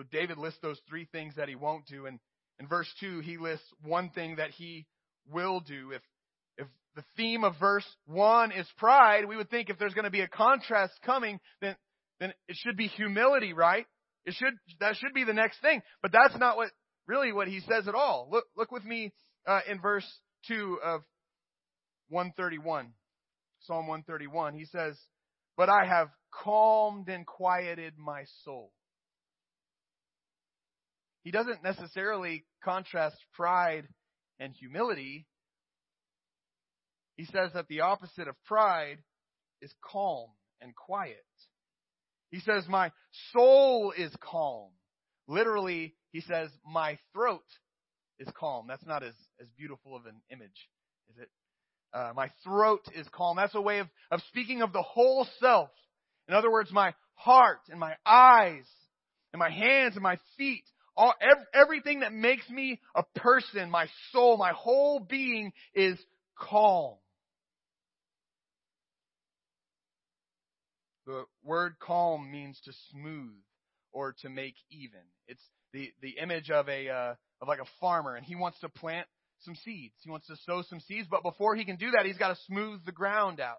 So 0.00 0.06
David 0.10 0.38
lists 0.38 0.60
those 0.62 0.80
three 0.88 1.06
things 1.12 1.34
that 1.36 1.50
he 1.50 1.56
won't 1.56 1.84
do. 1.84 2.06
And 2.06 2.18
in 2.58 2.66
verse 2.66 2.88
2, 3.00 3.20
he 3.20 3.36
lists 3.36 3.66
one 3.84 4.08
thing 4.08 4.36
that 4.36 4.50
he 4.50 4.86
will 5.30 5.60
do. 5.60 5.92
If, 5.92 6.00
if 6.56 6.66
the 6.96 7.04
theme 7.18 7.44
of 7.44 7.58
verse 7.60 7.84
1 8.06 8.52
is 8.52 8.66
pride, 8.78 9.26
we 9.26 9.36
would 9.36 9.50
think 9.50 9.68
if 9.68 9.78
there's 9.78 9.92
going 9.92 10.06
to 10.06 10.10
be 10.10 10.22
a 10.22 10.28
contrast 10.28 10.94
coming, 11.04 11.38
then, 11.60 11.76
then 12.18 12.32
it 12.48 12.56
should 12.56 12.78
be 12.78 12.86
humility, 12.86 13.52
right? 13.52 13.84
It 14.24 14.32
should, 14.38 14.54
that 14.80 14.96
should 14.96 15.12
be 15.12 15.24
the 15.24 15.34
next 15.34 15.60
thing. 15.60 15.82
But 16.00 16.12
that's 16.12 16.38
not 16.38 16.56
what, 16.56 16.70
really 17.06 17.30
what 17.30 17.48
he 17.48 17.60
says 17.60 17.86
at 17.86 17.94
all. 17.94 18.26
Look, 18.32 18.46
look 18.56 18.72
with 18.72 18.86
me, 18.86 19.12
uh, 19.46 19.60
in 19.70 19.82
verse 19.82 20.06
2 20.48 20.78
of 20.82 21.02
131. 22.08 22.94
Psalm 23.64 23.86
131. 23.86 24.54
He 24.54 24.64
says, 24.64 24.98
But 25.58 25.68
I 25.68 25.84
have 25.86 26.08
calmed 26.32 27.10
and 27.10 27.26
quieted 27.26 27.98
my 27.98 28.24
soul. 28.44 28.72
He 31.22 31.30
doesn't 31.30 31.62
necessarily 31.62 32.44
contrast 32.64 33.16
pride 33.34 33.86
and 34.38 34.54
humility. 34.54 35.26
He 37.16 37.26
says 37.26 37.50
that 37.54 37.68
the 37.68 37.80
opposite 37.80 38.28
of 38.28 38.34
pride 38.46 38.98
is 39.60 39.72
calm 39.84 40.30
and 40.60 40.74
quiet. 40.74 41.24
He 42.30 42.40
says, 42.40 42.64
My 42.68 42.92
soul 43.32 43.92
is 43.96 44.12
calm. 44.20 44.70
Literally, 45.26 45.94
he 46.12 46.20
says, 46.20 46.50
My 46.64 46.98
throat 47.12 47.44
is 48.18 48.28
calm. 48.34 48.66
That's 48.68 48.86
not 48.86 49.02
as, 49.02 49.14
as 49.40 49.48
beautiful 49.58 49.96
of 49.96 50.06
an 50.06 50.20
image, 50.30 50.68
is 51.10 51.22
it? 51.22 51.28
Uh, 51.92 52.12
my 52.14 52.30
throat 52.44 52.82
is 52.94 53.06
calm. 53.12 53.36
That's 53.36 53.54
a 53.54 53.60
way 53.60 53.80
of, 53.80 53.88
of 54.10 54.20
speaking 54.28 54.62
of 54.62 54.72
the 54.72 54.82
whole 54.82 55.26
self. 55.40 55.70
In 56.28 56.34
other 56.34 56.50
words, 56.50 56.70
my 56.70 56.94
heart 57.14 57.60
and 57.68 57.80
my 57.80 57.94
eyes 58.06 58.64
and 59.32 59.40
my 59.40 59.50
hands 59.50 59.94
and 59.94 60.02
my 60.02 60.18
feet, 60.38 60.64
all, 60.96 61.14
ev- 61.20 61.46
everything 61.54 62.00
that 62.00 62.12
makes 62.12 62.48
me 62.50 62.80
a 62.94 63.02
person, 63.16 63.70
my 63.70 63.86
soul, 64.12 64.36
my 64.36 64.52
whole 64.52 65.00
being 65.00 65.52
is 65.74 65.98
calm. 66.38 66.96
The 71.06 71.24
word 71.42 71.76
calm 71.80 72.30
means 72.30 72.60
to 72.64 72.72
smooth 72.90 73.34
or 73.92 74.14
to 74.22 74.28
make 74.28 74.54
even. 74.70 75.00
It's 75.26 75.42
the, 75.72 75.90
the 76.02 76.16
image 76.22 76.50
of 76.50 76.68
a, 76.68 76.88
uh, 76.88 77.14
of 77.40 77.48
like 77.48 77.60
a 77.60 77.68
farmer 77.80 78.14
and 78.14 78.24
he 78.24 78.36
wants 78.36 78.60
to 78.60 78.68
plant 78.68 79.06
some 79.40 79.54
seeds. 79.64 79.94
He 80.02 80.10
wants 80.10 80.26
to 80.26 80.36
sow 80.44 80.62
some 80.68 80.80
seeds, 80.80 81.08
but 81.10 81.22
before 81.22 81.56
he 81.56 81.64
can 81.64 81.76
do 81.76 81.92
that, 81.92 82.04
he's 82.06 82.18
got 82.18 82.28
to 82.28 82.36
smooth 82.46 82.84
the 82.84 82.92
ground 82.92 83.40
out. 83.40 83.56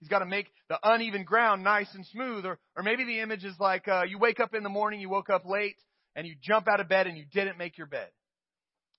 He's 0.00 0.08
got 0.08 0.20
to 0.20 0.26
make 0.26 0.48
the 0.68 0.78
uneven 0.82 1.22
ground 1.22 1.62
nice 1.62 1.94
and 1.94 2.04
smooth. 2.06 2.44
Or, 2.44 2.58
or 2.76 2.82
maybe 2.82 3.04
the 3.04 3.20
image 3.20 3.44
is 3.44 3.54
like, 3.60 3.86
uh, 3.86 4.02
you 4.08 4.18
wake 4.18 4.40
up 4.40 4.54
in 4.54 4.64
the 4.64 4.68
morning, 4.68 5.00
you 5.00 5.08
woke 5.08 5.30
up 5.30 5.44
late, 5.46 5.76
and 6.14 6.26
you 6.26 6.34
jump 6.40 6.68
out 6.68 6.80
of 6.80 6.88
bed 6.88 7.06
and 7.06 7.16
you 7.16 7.24
didn't 7.32 7.58
make 7.58 7.78
your 7.78 7.86
bed. 7.86 8.08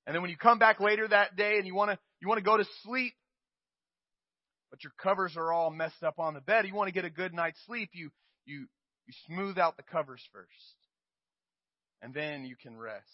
And 0.06 0.14
then 0.14 0.22
when 0.22 0.32
you 0.32 0.38
come 0.38 0.60
back 0.60 0.80
later 0.80 1.08
that 1.08 1.36
day 1.36 1.58
and 1.58 1.66
you 1.66 1.76
want 1.76 1.92
to, 1.92 2.00
you 2.20 2.28
want 2.28 2.40
to 2.40 2.44
go 2.44 2.58
to 2.58 2.66
sleep, 2.84 3.14
but 4.70 4.84
your 4.84 4.92
covers 5.02 5.34
are 5.38 5.52
all 5.52 5.70
messed 5.70 6.04
up 6.04 6.20
on 6.20 6.34
the 6.34 6.42
bed, 6.42 6.66
you 6.66 6.74
want 6.74 6.88
to 6.88 6.94
get 6.94 7.06
a 7.06 7.10
good 7.10 7.34
night's 7.34 7.60
sleep, 7.66 7.90
you, 7.94 8.10
you, 8.46 8.66
you 9.06 9.14
smooth 9.28 9.58
out 9.58 9.78
the 9.78 9.84
covers 9.84 10.22
first. 10.34 10.50
And 12.02 12.14
then 12.14 12.44
you 12.44 12.56
can 12.62 12.78
rest. 12.78 13.08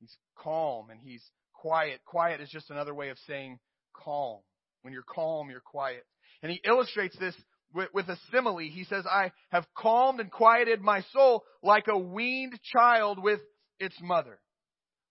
He's 0.00 0.16
calm 0.36 0.90
and 0.90 1.00
he's 1.00 1.22
quiet. 1.52 2.00
Quiet 2.06 2.40
is 2.40 2.48
just 2.48 2.70
another 2.70 2.94
way 2.94 3.10
of 3.10 3.18
saying 3.26 3.58
calm. 3.94 4.38
When 4.82 4.92
you're 4.92 5.04
calm, 5.06 5.50
you're 5.50 5.60
quiet. 5.60 6.04
And 6.42 6.50
he 6.50 6.60
illustrates 6.64 7.16
this 7.18 7.36
with, 7.74 7.88
with, 7.92 8.08
a 8.08 8.18
simile. 8.30 8.58
He 8.58 8.84
says, 8.84 9.04
I 9.06 9.32
have 9.50 9.66
calmed 9.76 10.20
and 10.20 10.30
quieted 10.30 10.80
my 10.80 11.02
soul 11.12 11.44
like 11.62 11.86
a 11.88 11.98
weaned 11.98 12.58
child 12.62 13.22
with 13.22 13.40
its 13.78 13.96
mother. 14.00 14.38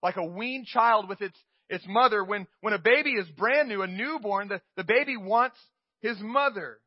Like 0.02 0.18
a 0.18 0.26
weaned 0.26 0.68
child 0.68 1.08
with 1.10 1.22
its, 1.22 1.38
its 1.70 1.86
mother. 1.88 2.24
When, 2.24 2.48
when 2.62 2.74
a 2.74 2.80
baby 2.80 3.12
is 3.12 3.28
brand 3.30 3.70
new, 3.70 3.82
a 3.82 3.88
newborn, 3.88 4.48
the, 4.48 4.62
the 4.78 4.84
baby 4.84 5.18
wants 5.18 5.58
his 6.02 6.18
mother. 6.20 6.80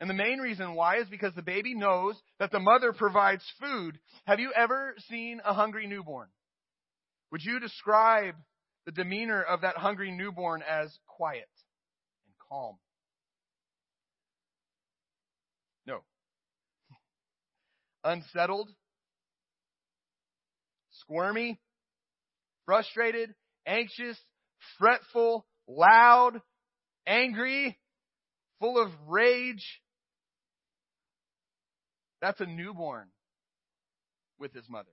And 0.00 0.10
the 0.10 0.14
main 0.14 0.38
reason 0.38 0.74
why 0.74 0.98
is 0.98 1.08
because 1.08 1.32
the 1.34 1.42
baby 1.42 1.74
knows 1.74 2.16
that 2.40 2.50
the 2.50 2.58
mother 2.58 2.92
provides 2.92 3.44
food. 3.60 3.98
Have 4.26 4.40
you 4.40 4.52
ever 4.56 4.96
seen 5.08 5.40
a 5.44 5.54
hungry 5.54 5.86
newborn? 5.86 6.28
Would 7.30 7.42
you 7.44 7.60
describe 7.60 8.34
the 8.84 8.92
demeanor 8.92 9.42
of 9.42 9.60
that 9.60 9.76
hungry 9.76 10.10
newborn 10.10 10.62
as 10.68 10.92
quiet 11.06 11.48
and 12.26 12.34
calm? 12.48 12.78
No. 15.86 15.98
Unsettled, 18.04 18.70
squirmy, 21.00 21.60
frustrated, 22.66 23.34
anxious, 23.66 24.18
fretful, 24.78 25.46
loud, 25.66 26.40
angry, 27.06 27.78
full 28.60 28.80
of 28.80 28.90
rage, 29.08 29.80
that's 32.20 32.40
a 32.40 32.46
newborn 32.46 33.08
with 34.38 34.54
his 34.54 34.68
mother. 34.68 34.92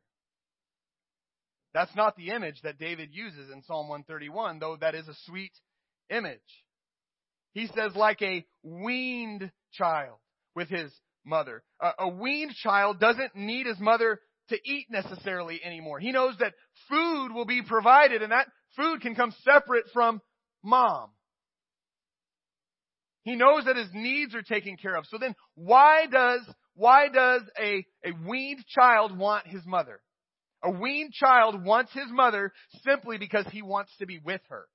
That's 1.73 1.95
not 1.95 2.15
the 2.15 2.29
image 2.29 2.61
that 2.63 2.79
David 2.79 3.09
uses 3.11 3.51
in 3.51 3.61
Psalm 3.63 3.87
131, 3.87 4.57
though 4.57 4.77
that 4.81 4.95
is 4.95 5.07
a 5.07 5.13
sweet 5.25 5.51
image. 6.09 6.39
He 7.53 7.67
says, 7.67 7.95
like 7.95 8.21
a 8.23 8.45
weaned 8.63 9.51
child 9.73 10.17
with 10.59 10.69
his 10.69 10.91
mother. 11.25 11.63
A, 11.81 11.91
a 11.99 12.09
weaned 12.09 12.53
child 12.53 12.99
doesn't 12.99 13.33
need 13.33 13.65
his 13.65 13.79
mother 13.79 14.19
to 14.49 14.57
eat 14.65 14.87
necessarily 14.89 15.61
anymore. 15.63 15.99
He 15.99 16.11
knows 16.11 16.35
that 16.39 16.53
food 16.89 17.31
will 17.33 17.45
be 17.45 17.61
provided 17.61 18.21
and 18.21 18.33
that 18.33 18.47
food 18.75 18.99
can 19.01 19.15
come 19.15 19.33
separate 19.45 19.85
from 19.93 20.21
mom. 20.61 21.11
He 23.23 23.35
knows 23.35 23.65
that 23.65 23.77
his 23.77 23.87
needs 23.93 24.35
are 24.35 24.41
taken 24.41 24.75
care 24.75 24.95
of. 24.95 25.05
So 25.05 25.17
then 25.17 25.33
why 25.55 26.07
does 26.11 26.41
why 26.73 27.07
does 27.07 27.41
a, 27.57 27.85
a 28.03 28.11
weaned 28.27 28.65
child 28.67 29.17
want 29.17 29.47
his 29.47 29.65
mother? 29.65 30.01
A 30.61 30.71
weaned 30.71 31.13
child 31.13 31.63
wants 31.63 31.93
his 31.93 32.07
mother 32.09 32.51
simply 32.83 33.17
because 33.17 33.45
he 33.51 33.61
wants 33.61 33.91
to 33.99 34.05
be 34.05 34.19
with 34.21 34.41
her. 34.49 34.65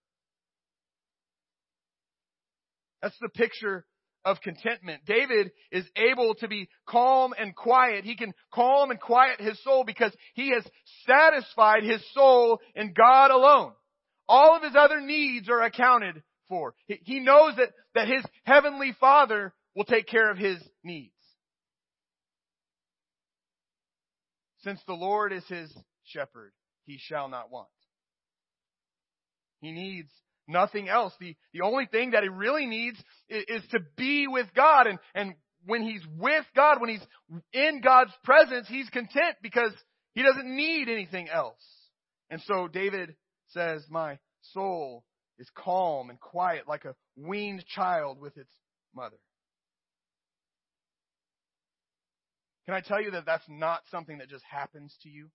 That's 3.03 3.17
the 3.21 3.29
picture 3.29 3.85
of 4.25 4.41
contentment. 4.41 5.05
David 5.07 5.53
is 5.71 5.85
able 5.97 6.35
to 6.37 6.49
be 6.49 6.69
calm 6.87 7.35
and 7.39 7.55
quiet. 7.55 8.05
He 8.05 8.17
can 8.17 8.33
calm 8.53 8.91
and 8.91 9.01
quiet 9.01 9.41
his 9.41 9.63
soul 9.63 9.85
because 9.85 10.13
he 10.35 10.51
has 10.53 10.65
satisfied 11.07 11.83
his 11.83 12.03
soul 12.13 12.61
in 12.75 12.93
God 12.95 13.31
alone. 13.31 13.73
All 14.29 14.57
of 14.57 14.63
his 14.63 14.75
other 14.77 15.01
needs 15.01 15.49
are 15.49 15.63
accounted 15.63 16.23
for. 16.49 16.75
He 16.87 17.21
knows 17.21 17.57
that, 17.57 17.71
that 17.95 18.09
his 18.09 18.25
heavenly 18.45 18.95
father 18.99 19.53
will 19.77 19.85
take 19.85 20.07
care 20.07 20.31
of 20.31 20.39
his 20.39 20.59
needs. 20.83 21.13
Since 24.63 24.81
the 24.87 24.95
Lord 24.95 25.33
is 25.33 25.45
his 25.47 25.71
shepherd, 26.05 26.53
he 26.87 26.99
shall 26.99 27.29
not 27.29 27.51
want. 27.51 27.69
He 29.61 29.73
needs 29.73 30.11
nothing 30.47 30.89
else. 30.89 31.13
The, 31.21 31.37
the 31.53 31.63
only 31.63 31.87
thing 31.87 32.13
that 32.13 32.23
he 32.23 32.29
really 32.29 32.67
needs 32.67 32.99
is, 33.29 33.45
is 33.49 33.63
to 33.71 33.81
be 33.97 34.27
with 34.27 34.47
God. 34.55 34.87
And, 34.87 34.99
and 35.15 35.35
when 35.67 35.83
he's 35.83 36.03
with 36.19 36.45
God, 36.55 36.81
when 36.81 36.91
he's 36.91 37.07
in 37.53 37.81
God's 37.83 38.13
presence, 38.25 38.69
he's 38.69 38.89
content 38.91 39.37
because 39.43 39.73
he 40.15 40.23
doesn't 40.23 40.47
need 40.47 40.89
anything 40.89 41.29
else. 41.29 41.63
And 42.31 42.41
so 42.43 42.69
David 42.69 43.15
says, 43.49 43.85
my 43.89 44.19
soul 44.53 45.05
is 45.39 45.49
calm 45.57 46.11
and 46.11 46.21
quiet 46.21 46.69
like 46.69 46.85
a 46.85 46.95
weaned 47.17 47.65
child 47.67 48.21
with 48.21 48.37
its 48.37 48.53
mother. 48.95 49.17
Can 52.67 52.75
I 52.75 52.81
tell 52.81 53.01
you 53.01 53.11
that 53.11 53.27
that's 53.27 53.45
not 53.49 53.83
something 53.91 54.19
that 54.19 54.31
just 54.31 54.45
happens 54.51 54.97
to 55.03 55.09
you? 55.09 55.29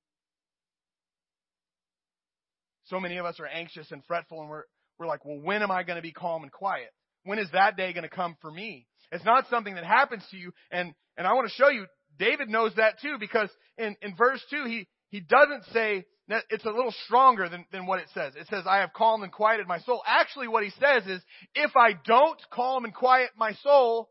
So 2.85 2.99
many 2.99 3.17
of 3.17 3.25
us 3.25 3.39
are 3.39 3.45
anxious 3.45 3.91
and 3.91 4.03
fretful 4.05 4.41
and 4.41 4.49
we're, 4.49 4.63
we're 4.99 5.07
like, 5.07 5.25
well, 5.25 5.39
when 5.41 5.63
am 5.63 5.71
I 5.71 5.83
going 5.83 5.95
to 5.95 6.01
be 6.01 6.11
calm 6.11 6.43
and 6.43 6.51
quiet? 6.51 6.89
When 7.23 7.39
is 7.39 7.47
that 7.53 7.77
day 7.77 7.93
going 7.93 8.03
to 8.03 8.09
come 8.09 8.35
for 8.41 8.51
me? 8.51 8.85
It's 9.11 9.25
not 9.25 9.45
something 9.49 9.75
that 9.75 9.85
happens 9.85 10.23
to 10.31 10.37
you. 10.37 10.51
And, 10.71 10.93
and 11.17 11.25
I 11.25 11.33
want 11.33 11.47
to 11.47 11.53
show 11.53 11.69
you, 11.69 11.85
David 12.17 12.49
knows 12.49 12.73
that 12.75 12.99
too 13.01 13.17
because 13.19 13.49
in, 13.77 13.95
in 14.01 14.15
verse 14.15 14.41
2, 14.51 14.65
he, 14.65 14.87
he 15.09 15.21
doesn't 15.21 15.63
say, 15.73 16.05
it's 16.49 16.65
a 16.65 16.69
little 16.69 16.93
stronger 17.05 17.49
than, 17.49 17.65
than 17.71 17.87
what 17.87 17.99
it 17.99 18.07
says. 18.13 18.33
It 18.35 18.47
says, 18.49 18.65
I 18.67 18.79
have 18.79 18.93
calmed 18.93 19.23
and 19.23 19.31
quieted 19.31 19.67
my 19.67 19.79
soul. 19.79 20.03
Actually, 20.05 20.47
what 20.47 20.63
he 20.63 20.69
says 20.79 21.03
is, 21.07 21.21
if 21.55 21.71
I 21.75 21.93
don't 22.05 22.39
calm 22.53 22.85
and 22.85 22.93
quiet 22.93 23.31
my 23.35 23.53
soul, 23.63 24.09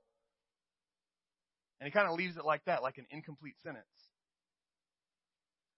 and 1.80 1.86
he 1.86 1.92
kind 1.92 2.08
of 2.08 2.18
leaves 2.18 2.36
it 2.36 2.44
like 2.44 2.64
that, 2.66 2.82
like 2.82 2.98
an 2.98 3.06
incomplete 3.10 3.54
sentence. 3.62 3.84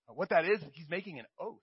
What 0.07 0.31
that 0.31 0.45
is, 0.47 0.61
he's 0.73 0.89
making 0.89 1.19
an 1.19 1.27
oath. 1.39 1.61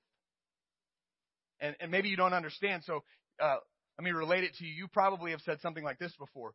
And, 1.59 1.75
and 1.79 1.89
maybe 1.89 2.09
you 2.09 2.15
don't 2.15 2.33
understand, 2.33 2.83
so 2.85 3.03
uh, 3.41 3.57
let 3.97 4.03
me 4.05 4.11
relate 4.11 4.43
it 4.43 4.55
to 4.55 4.65
you. 4.65 4.73
You 4.73 4.87
probably 4.87 5.31
have 5.31 5.41
said 5.41 5.59
something 5.61 5.83
like 5.83 5.99
this 5.99 6.13
before. 6.17 6.53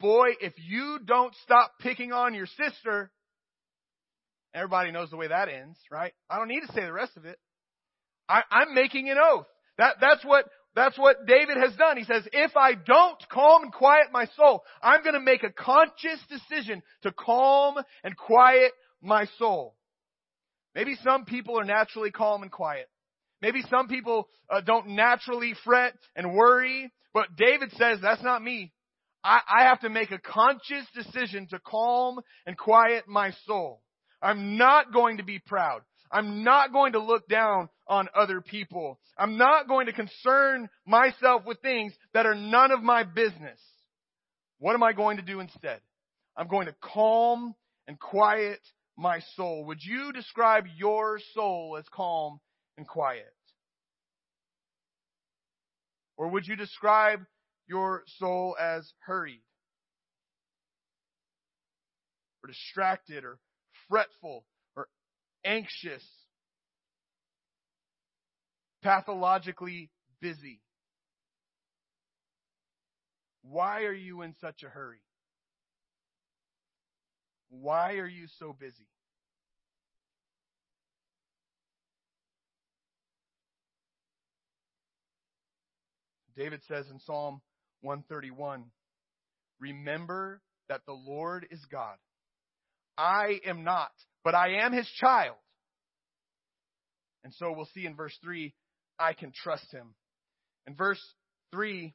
Boy, 0.00 0.28
if 0.40 0.54
you 0.56 0.98
don't 1.04 1.34
stop 1.42 1.72
picking 1.80 2.12
on 2.12 2.34
your 2.34 2.46
sister, 2.46 3.10
everybody 4.54 4.92
knows 4.92 5.10
the 5.10 5.16
way 5.16 5.28
that 5.28 5.48
ends, 5.48 5.78
right? 5.90 6.12
I 6.30 6.38
don't 6.38 6.48
need 6.48 6.60
to 6.66 6.72
say 6.72 6.82
the 6.82 6.92
rest 6.92 7.16
of 7.16 7.24
it. 7.24 7.38
I, 8.28 8.42
I'm 8.50 8.74
making 8.74 9.10
an 9.10 9.16
oath. 9.20 9.46
That, 9.76 9.96
that's 10.00 10.24
what 10.24 10.46
that's 10.74 10.98
what 10.98 11.26
David 11.26 11.56
has 11.56 11.74
done. 11.76 11.96
He 11.96 12.04
says, 12.04 12.26
if 12.32 12.56
I 12.56 12.74
don't 12.74 13.22
calm 13.30 13.62
and 13.62 13.72
quiet 13.72 14.06
my 14.12 14.26
soul, 14.36 14.64
I'm 14.82 15.02
going 15.02 15.14
to 15.14 15.20
make 15.20 15.44
a 15.44 15.52
conscious 15.52 16.18
decision 16.28 16.82
to 17.02 17.12
calm 17.12 17.76
and 18.02 18.16
quiet 18.16 18.72
my 19.00 19.26
soul. 19.38 19.76
Maybe 20.74 20.96
some 21.04 21.26
people 21.26 21.60
are 21.60 21.64
naturally 21.64 22.10
calm 22.10 22.42
and 22.42 22.50
quiet. 22.50 22.88
Maybe 23.44 23.60
some 23.68 23.88
people 23.88 24.26
uh, 24.48 24.62
don't 24.62 24.96
naturally 24.96 25.52
fret 25.66 25.92
and 26.16 26.32
worry, 26.32 26.90
but 27.12 27.36
David 27.36 27.72
says, 27.72 27.98
that's 28.00 28.22
not 28.22 28.42
me. 28.42 28.72
I, 29.22 29.40
I 29.46 29.64
have 29.64 29.80
to 29.80 29.90
make 29.90 30.10
a 30.12 30.18
conscious 30.18 30.86
decision 30.94 31.46
to 31.50 31.58
calm 31.58 32.20
and 32.46 32.56
quiet 32.56 33.04
my 33.06 33.32
soul. 33.46 33.82
I'm 34.22 34.56
not 34.56 34.94
going 34.94 35.18
to 35.18 35.24
be 35.24 35.40
proud. 35.40 35.82
I'm 36.10 36.42
not 36.42 36.72
going 36.72 36.92
to 36.92 37.00
look 37.00 37.28
down 37.28 37.68
on 37.86 38.08
other 38.14 38.40
people. 38.40 38.98
I'm 39.18 39.36
not 39.36 39.68
going 39.68 39.88
to 39.88 39.92
concern 39.92 40.70
myself 40.86 41.42
with 41.44 41.60
things 41.60 41.92
that 42.14 42.24
are 42.24 42.34
none 42.34 42.72
of 42.72 42.82
my 42.82 43.02
business. 43.02 43.60
What 44.58 44.72
am 44.72 44.82
I 44.82 44.94
going 44.94 45.18
to 45.18 45.22
do 45.22 45.40
instead? 45.40 45.80
I'm 46.34 46.48
going 46.48 46.66
to 46.66 46.74
calm 46.80 47.54
and 47.86 48.00
quiet 48.00 48.60
my 48.96 49.20
soul. 49.36 49.66
Would 49.66 49.80
you 49.82 50.12
describe 50.14 50.64
your 50.78 51.20
soul 51.34 51.76
as 51.78 51.84
calm 51.92 52.40
and 52.78 52.88
quiet? 52.88 53.33
Or 56.16 56.28
would 56.28 56.46
you 56.46 56.56
describe 56.56 57.20
your 57.66 58.02
soul 58.18 58.56
as 58.60 58.92
hurried? 59.06 59.42
Or 62.42 62.48
distracted 62.48 63.24
or 63.24 63.38
fretful 63.88 64.44
or 64.76 64.88
anxious? 65.44 66.04
Pathologically 68.82 69.90
busy? 70.20 70.60
Why 73.42 73.82
are 73.82 73.92
you 73.92 74.22
in 74.22 74.34
such 74.40 74.62
a 74.62 74.68
hurry? 74.68 75.00
Why 77.50 77.94
are 77.94 78.06
you 78.06 78.26
so 78.38 78.54
busy? 78.58 78.88
David 86.36 86.60
says 86.68 86.86
in 86.90 86.98
Psalm 87.00 87.40
131, 87.82 88.64
Remember 89.60 90.40
that 90.68 90.82
the 90.86 90.92
Lord 90.92 91.46
is 91.50 91.64
God. 91.70 91.96
I 92.96 93.40
am 93.46 93.64
not, 93.64 93.90
but 94.24 94.34
I 94.34 94.64
am 94.64 94.72
his 94.72 94.88
child. 95.00 95.36
And 97.22 97.32
so 97.34 97.52
we'll 97.52 97.68
see 97.74 97.86
in 97.86 97.96
verse 97.96 98.16
3, 98.22 98.52
I 98.98 99.12
can 99.14 99.32
trust 99.34 99.72
him. 99.72 99.94
In 100.66 100.74
verse 100.74 101.00
3, 101.52 101.94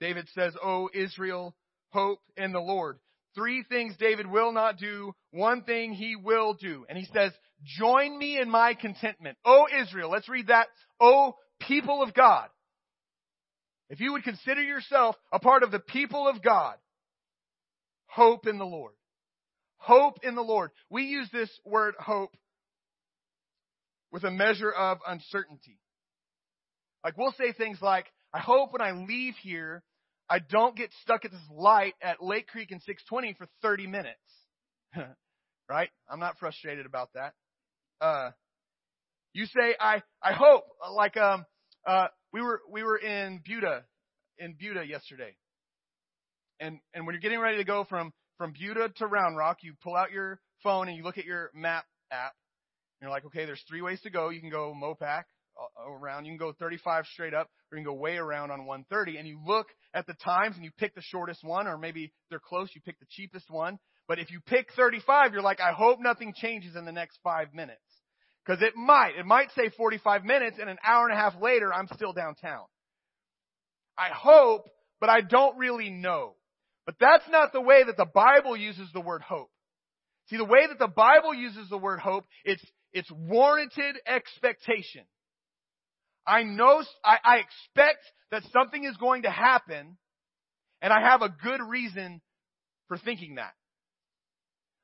David 0.00 0.28
says, 0.34 0.54
O 0.62 0.88
Israel, 0.92 1.54
hope 1.90 2.20
in 2.36 2.52
the 2.52 2.60
Lord. 2.60 2.98
Three 3.34 3.64
things 3.68 3.96
David 3.98 4.26
will 4.26 4.52
not 4.52 4.78
do, 4.78 5.12
one 5.30 5.62
thing 5.62 5.92
he 5.92 6.16
will 6.16 6.54
do. 6.54 6.86
And 6.88 6.96
he 6.96 7.06
says, 7.12 7.32
join 7.64 8.16
me 8.16 8.38
in 8.38 8.48
my 8.48 8.74
contentment. 8.74 9.36
O 9.44 9.66
Israel, 9.82 10.10
let's 10.10 10.28
read 10.28 10.48
that. 10.48 10.68
O 11.00 11.34
people 11.60 12.02
of 12.02 12.14
God. 12.14 12.48
If 13.90 14.00
you 14.00 14.12
would 14.12 14.24
consider 14.24 14.62
yourself 14.62 15.16
a 15.32 15.38
part 15.38 15.62
of 15.62 15.70
the 15.70 15.80
people 15.80 16.28
of 16.28 16.42
God, 16.42 16.76
hope 18.06 18.46
in 18.46 18.58
the 18.58 18.64
Lord. 18.64 18.94
Hope 19.76 20.20
in 20.22 20.34
the 20.34 20.42
Lord. 20.42 20.70
We 20.88 21.04
use 21.04 21.28
this 21.32 21.50
word 21.64 21.94
hope 21.98 22.34
with 24.10 24.24
a 24.24 24.30
measure 24.30 24.70
of 24.70 24.98
uncertainty. 25.06 25.78
Like 27.02 27.18
we'll 27.18 27.34
say 27.36 27.52
things 27.52 27.78
like, 27.82 28.06
I 28.32 28.38
hope 28.38 28.72
when 28.72 28.80
I 28.80 28.92
leave 28.92 29.34
here, 29.42 29.82
I 30.28 30.38
don't 30.38 30.76
get 30.76 30.90
stuck 31.02 31.24
at 31.24 31.30
this 31.30 31.40
light 31.50 31.94
at 32.02 32.22
Lake 32.22 32.46
Creek 32.46 32.70
in 32.70 32.80
620 32.80 33.34
for 33.34 33.46
30 33.62 33.86
minutes. 33.86 34.18
right? 35.68 35.90
I'm 36.08 36.20
not 36.20 36.38
frustrated 36.38 36.86
about 36.86 37.10
that. 37.14 37.34
Uh, 38.00 38.30
you 39.32 39.46
say, 39.46 39.74
I, 39.78 40.02
I 40.22 40.32
hope, 40.32 40.64
like, 40.94 41.16
um, 41.16 41.44
uh, 41.86 42.06
we 42.32 42.40
were, 42.40 42.60
we 42.70 42.82
were 42.82 42.96
in 42.96 43.40
Buda, 43.44 43.84
in 44.38 44.54
Buda 44.58 44.84
yesterday. 44.86 45.36
And, 46.60 46.78
and 46.94 47.06
when 47.06 47.14
you're 47.14 47.20
getting 47.20 47.40
ready 47.40 47.58
to 47.58 47.64
go 47.64 47.84
from, 47.84 48.12
from 48.38 48.52
Buda 48.52 48.90
to 48.96 49.06
Round 49.06 49.36
Rock, 49.36 49.58
you 49.62 49.74
pull 49.82 49.96
out 49.96 50.12
your 50.12 50.40
phone 50.62 50.88
and 50.88 50.96
you 50.96 51.02
look 51.02 51.18
at 51.18 51.24
your 51.24 51.50
map 51.54 51.84
app. 52.10 52.32
And 53.00 53.06
you're 53.06 53.10
like, 53.10 53.24
okay, 53.26 53.44
there's 53.44 53.62
three 53.68 53.82
ways 53.82 54.00
to 54.02 54.10
go. 54.10 54.30
You 54.30 54.40
can 54.40 54.50
go 54.50 54.74
Mopac 54.74 55.00
uh, 55.20 55.22
around. 55.86 56.24
You 56.24 56.32
can 56.32 56.38
go 56.38 56.52
35 56.52 57.06
straight 57.12 57.34
up, 57.34 57.48
or 57.70 57.78
you 57.78 57.84
can 57.84 57.92
go 57.92 57.98
way 57.98 58.16
around 58.16 58.50
on 58.50 58.66
130. 58.66 59.18
And 59.18 59.28
you 59.28 59.40
look 59.44 59.66
at 59.92 60.06
the 60.06 60.14
times 60.14 60.56
and 60.56 60.64
you 60.64 60.70
pick 60.78 60.94
the 60.94 61.02
shortest 61.02 61.44
one, 61.44 61.66
or 61.66 61.78
maybe 61.78 62.12
they're 62.30 62.40
close, 62.40 62.70
you 62.74 62.80
pick 62.80 62.98
the 62.98 63.06
cheapest 63.10 63.50
one. 63.50 63.78
But 64.06 64.18
if 64.18 64.30
you 64.30 64.40
pick 64.46 64.68
35, 64.76 65.32
you're 65.32 65.42
like, 65.42 65.60
I 65.60 65.72
hope 65.72 65.98
nothing 66.00 66.34
changes 66.36 66.76
in 66.76 66.84
the 66.84 66.92
next 66.92 67.18
five 67.22 67.54
minutes. 67.54 67.80
Cause 68.46 68.58
it 68.60 68.76
might. 68.76 69.12
It 69.18 69.24
might 69.24 69.48
say 69.56 69.70
45 69.74 70.24
minutes 70.24 70.58
and 70.60 70.68
an 70.68 70.76
hour 70.84 71.08
and 71.08 71.16
a 71.16 71.20
half 71.20 71.40
later, 71.40 71.72
I'm 71.72 71.88
still 71.94 72.12
downtown. 72.12 72.64
I 73.96 74.08
hope, 74.14 74.68
but 75.00 75.08
I 75.08 75.22
don't 75.22 75.56
really 75.56 75.88
know. 75.88 76.34
But 76.84 76.96
that's 77.00 77.24
not 77.30 77.54
the 77.54 77.62
way 77.62 77.84
that 77.84 77.96
the 77.96 78.04
Bible 78.04 78.54
uses 78.54 78.88
the 78.92 79.00
word 79.00 79.22
hope. 79.22 79.50
See, 80.28 80.36
the 80.36 80.44
way 80.44 80.66
that 80.66 80.78
the 80.78 80.88
Bible 80.88 81.32
uses 81.32 81.70
the 81.70 81.78
word 81.78 82.00
hope, 82.00 82.24
it's, 82.44 82.62
it's 82.92 83.10
warranted 83.10 83.96
expectation. 84.06 85.04
I 86.26 86.42
know, 86.42 86.82
I, 87.04 87.16
I 87.24 87.36
expect 87.36 88.04
that 88.30 88.42
something 88.52 88.84
is 88.84 88.96
going 88.96 89.22
to 89.22 89.30
happen, 89.30 89.96
and 90.80 90.92
I 90.92 91.00
have 91.00 91.22
a 91.22 91.28
good 91.28 91.60
reason 91.68 92.20
for 92.88 92.98
thinking 92.98 93.36
that. 93.36 93.52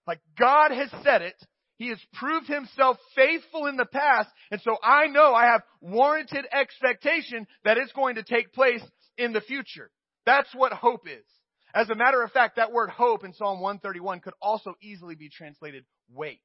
Like 0.07 0.21
God 0.39 0.73
has 0.73 0.91
said 1.05 1.23
it, 1.23 1.37
He 1.79 1.89
has 1.89 1.99
proved 2.15 2.47
Himself 2.47 2.99
faithful 3.15 3.67
in 3.67 3.77
the 3.77 3.87
past, 3.87 4.29
and 4.51 4.61
so 4.63 4.77
I 4.83 5.07
know 5.07 5.35
I 5.35 5.47
have 5.47 5.63
warranted 5.81 6.47
expectation 6.53 7.47
that 7.65 7.79
it's 7.79 7.93
going 7.93 8.17
to 8.17 8.23
take 8.23 8.53
place 8.53 8.83
in 9.17 9.33
the 9.33 9.41
future. 9.41 9.91
That's 10.27 10.49
what 10.55 10.73
hope 10.73 11.07
is. 11.07 11.25
As 11.75 11.89
a 11.89 11.95
matter 11.95 12.23
of 12.23 12.33
fact, 12.33 12.57
that 12.57 12.73
word 12.73 12.91
hope 12.91 13.25
in 13.25 13.33
Psalm 13.33 13.61
131 13.61 14.21
could 14.21 14.35
also 14.43 14.75
easily 14.83 15.15
be 15.15 15.29
translated 15.29 15.85
wait. 16.13 16.41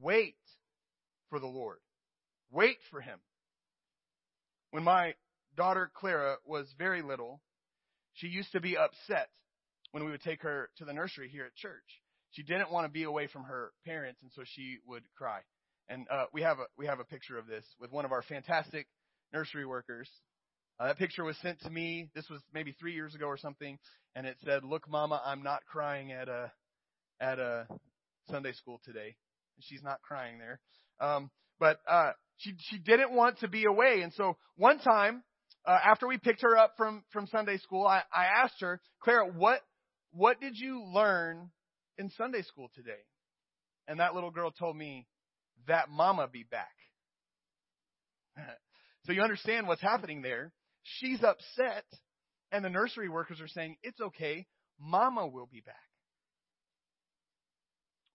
Wait 0.00 0.36
for 1.28 1.38
the 1.38 1.46
Lord. 1.46 1.78
Wait 2.50 2.78
for 2.90 3.00
Him. 3.00 3.18
When 4.70 4.84
my 4.84 5.14
daughter 5.56 5.90
Clara 5.94 6.36
was 6.44 6.66
very 6.78 7.02
little, 7.02 7.40
she 8.12 8.26
used 8.28 8.52
to 8.52 8.60
be 8.60 8.76
upset 8.76 9.28
when 9.92 10.04
we 10.04 10.10
would 10.10 10.22
take 10.22 10.42
her 10.42 10.68
to 10.76 10.84
the 10.84 10.92
nursery 10.92 11.28
here 11.28 11.44
at 11.46 11.54
church. 11.54 12.02
She 12.32 12.42
didn't 12.42 12.70
want 12.70 12.84
to 12.84 12.92
be 12.92 13.04
away 13.04 13.26
from 13.26 13.44
her 13.44 13.72
parents, 13.86 14.20
and 14.22 14.30
so 14.34 14.42
she 14.44 14.78
would 14.86 15.02
cry. 15.16 15.40
And 15.88 16.06
uh, 16.10 16.26
we 16.32 16.42
have 16.42 16.58
a 16.58 16.66
we 16.76 16.86
have 16.86 17.00
a 17.00 17.04
picture 17.04 17.38
of 17.38 17.46
this 17.46 17.64
with 17.80 17.90
one 17.90 18.04
of 18.04 18.12
our 18.12 18.22
fantastic 18.22 18.86
nursery 19.32 19.64
workers. 19.64 20.10
Uh, 20.78 20.88
that 20.88 20.98
picture 20.98 21.24
was 21.24 21.36
sent 21.38 21.60
to 21.60 21.70
me. 21.70 22.10
This 22.14 22.28
was 22.28 22.40
maybe 22.52 22.72
three 22.72 22.92
years 22.92 23.14
ago 23.14 23.24
or 23.26 23.38
something, 23.38 23.78
and 24.14 24.26
it 24.26 24.36
said, 24.44 24.64
"Look, 24.64 24.88
Mama, 24.88 25.22
I'm 25.24 25.42
not 25.42 25.64
crying 25.64 26.12
at 26.12 26.28
a 26.28 26.52
at 27.20 27.38
a 27.38 27.66
Sunday 28.30 28.52
school 28.52 28.80
today." 28.84 29.16
She's 29.60 29.82
not 29.82 30.02
crying 30.02 30.38
there, 30.38 30.60
um, 31.00 31.30
but 31.58 31.80
uh, 31.88 32.12
she 32.38 32.54
she 32.70 32.78
didn't 32.78 33.12
want 33.12 33.38
to 33.40 33.48
be 33.48 33.64
away. 33.64 34.00
And 34.02 34.12
so 34.14 34.36
one 34.56 34.78
time, 34.78 35.22
uh, 35.66 35.78
after 35.84 36.06
we 36.08 36.18
picked 36.18 36.42
her 36.42 36.56
up 36.56 36.74
from 36.76 37.04
from 37.12 37.26
Sunday 37.26 37.58
school, 37.58 37.86
I, 37.86 38.02
I 38.12 38.26
asked 38.42 38.60
her, 38.60 38.80
Clara, 39.02 39.26
what 39.26 39.60
what 40.12 40.40
did 40.40 40.56
you 40.56 40.84
learn 40.84 41.50
in 41.98 42.10
Sunday 42.10 42.42
school 42.42 42.70
today? 42.74 43.02
And 43.86 44.00
that 44.00 44.14
little 44.14 44.30
girl 44.30 44.50
told 44.50 44.76
me 44.76 45.06
that 45.66 45.90
Mama 45.90 46.28
be 46.32 46.44
back. 46.48 46.68
so 49.04 49.12
you 49.12 49.22
understand 49.22 49.66
what's 49.66 49.82
happening 49.82 50.22
there. 50.22 50.52
She's 50.82 51.22
upset, 51.22 51.84
and 52.52 52.64
the 52.64 52.70
nursery 52.70 53.08
workers 53.08 53.40
are 53.40 53.48
saying 53.48 53.76
it's 53.82 54.00
okay. 54.00 54.46
Mama 54.80 55.26
will 55.26 55.48
be 55.50 55.60
back. 55.60 55.74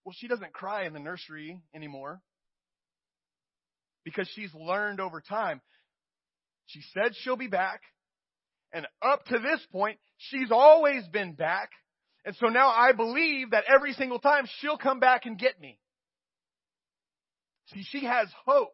Well, 0.05 0.15
she 0.17 0.27
doesn't 0.27 0.53
cry 0.53 0.85
in 0.85 0.93
the 0.93 0.99
nursery 0.99 1.61
anymore 1.75 2.21
because 4.03 4.29
she's 4.33 4.53
learned 4.53 4.99
over 4.99 5.21
time. 5.21 5.61
She 6.67 6.81
said 6.93 7.13
she'll 7.15 7.35
be 7.35 7.47
back. 7.47 7.81
And 8.71 8.87
up 9.01 9.25
to 9.25 9.39
this 9.39 9.65
point, 9.71 9.99
she's 10.17 10.51
always 10.51 11.07
been 11.07 11.33
back. 11.33 11.69
And 12.25 12.35
so 12.37 12.47
now 12.47 12.69
I 12.69 12.93
believe 12.93 13.51
that 13.51 13.65
every 13.67 13.93
single 13.93 14.19
time 14.19 14.47
she'll 14.59 14.77
come 14.77 14.99
back 14.99 15.25
and 15.25 15.37
get 15.37 15.59
me. 15.59 15.77
See, 17.67 17.83
she 17.83 18.05
has 18.05 18.27
hope. 18.45 18.73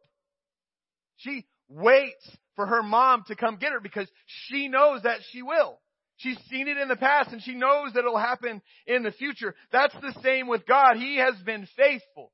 She 1.17 1.45
waits 1.67 2.29
for 2.55 2.65
her 2.65 2.83
mom 2.83 3.23
to 3.27 3.35
come 3.35 3.57
get 3.57 3.73
her 3.73 3.79
because 3.79 4.07
she 4.25 4.67
knows 4.67 5.03
that 5.03 5.19
she 5.31 5.41
will. 5.41 5.79
She's 6.17 6.37
seen 6.49 6.67
it 6.67 6.77
in 6.77 6.89
the 6.89 6.95
past 6.95 7.31
and 7.31 7.41
she 7.41 7.55
knows 7.55 7.93
that 7.93 7.99
it'll 7.99 8.17
happen 8.17 8.61
in 8.85 9.03
the 9.03 9.11
future. 9.11 9.55
That's 9.71 9.93
the 9.93 10.13
same 10.21 10.47
with 10.47 10.65
God. 10.65 10.97
He 10.97 11.17
has 11.17 11.35
been 11.45 11.67
faithful. 11.77 12.31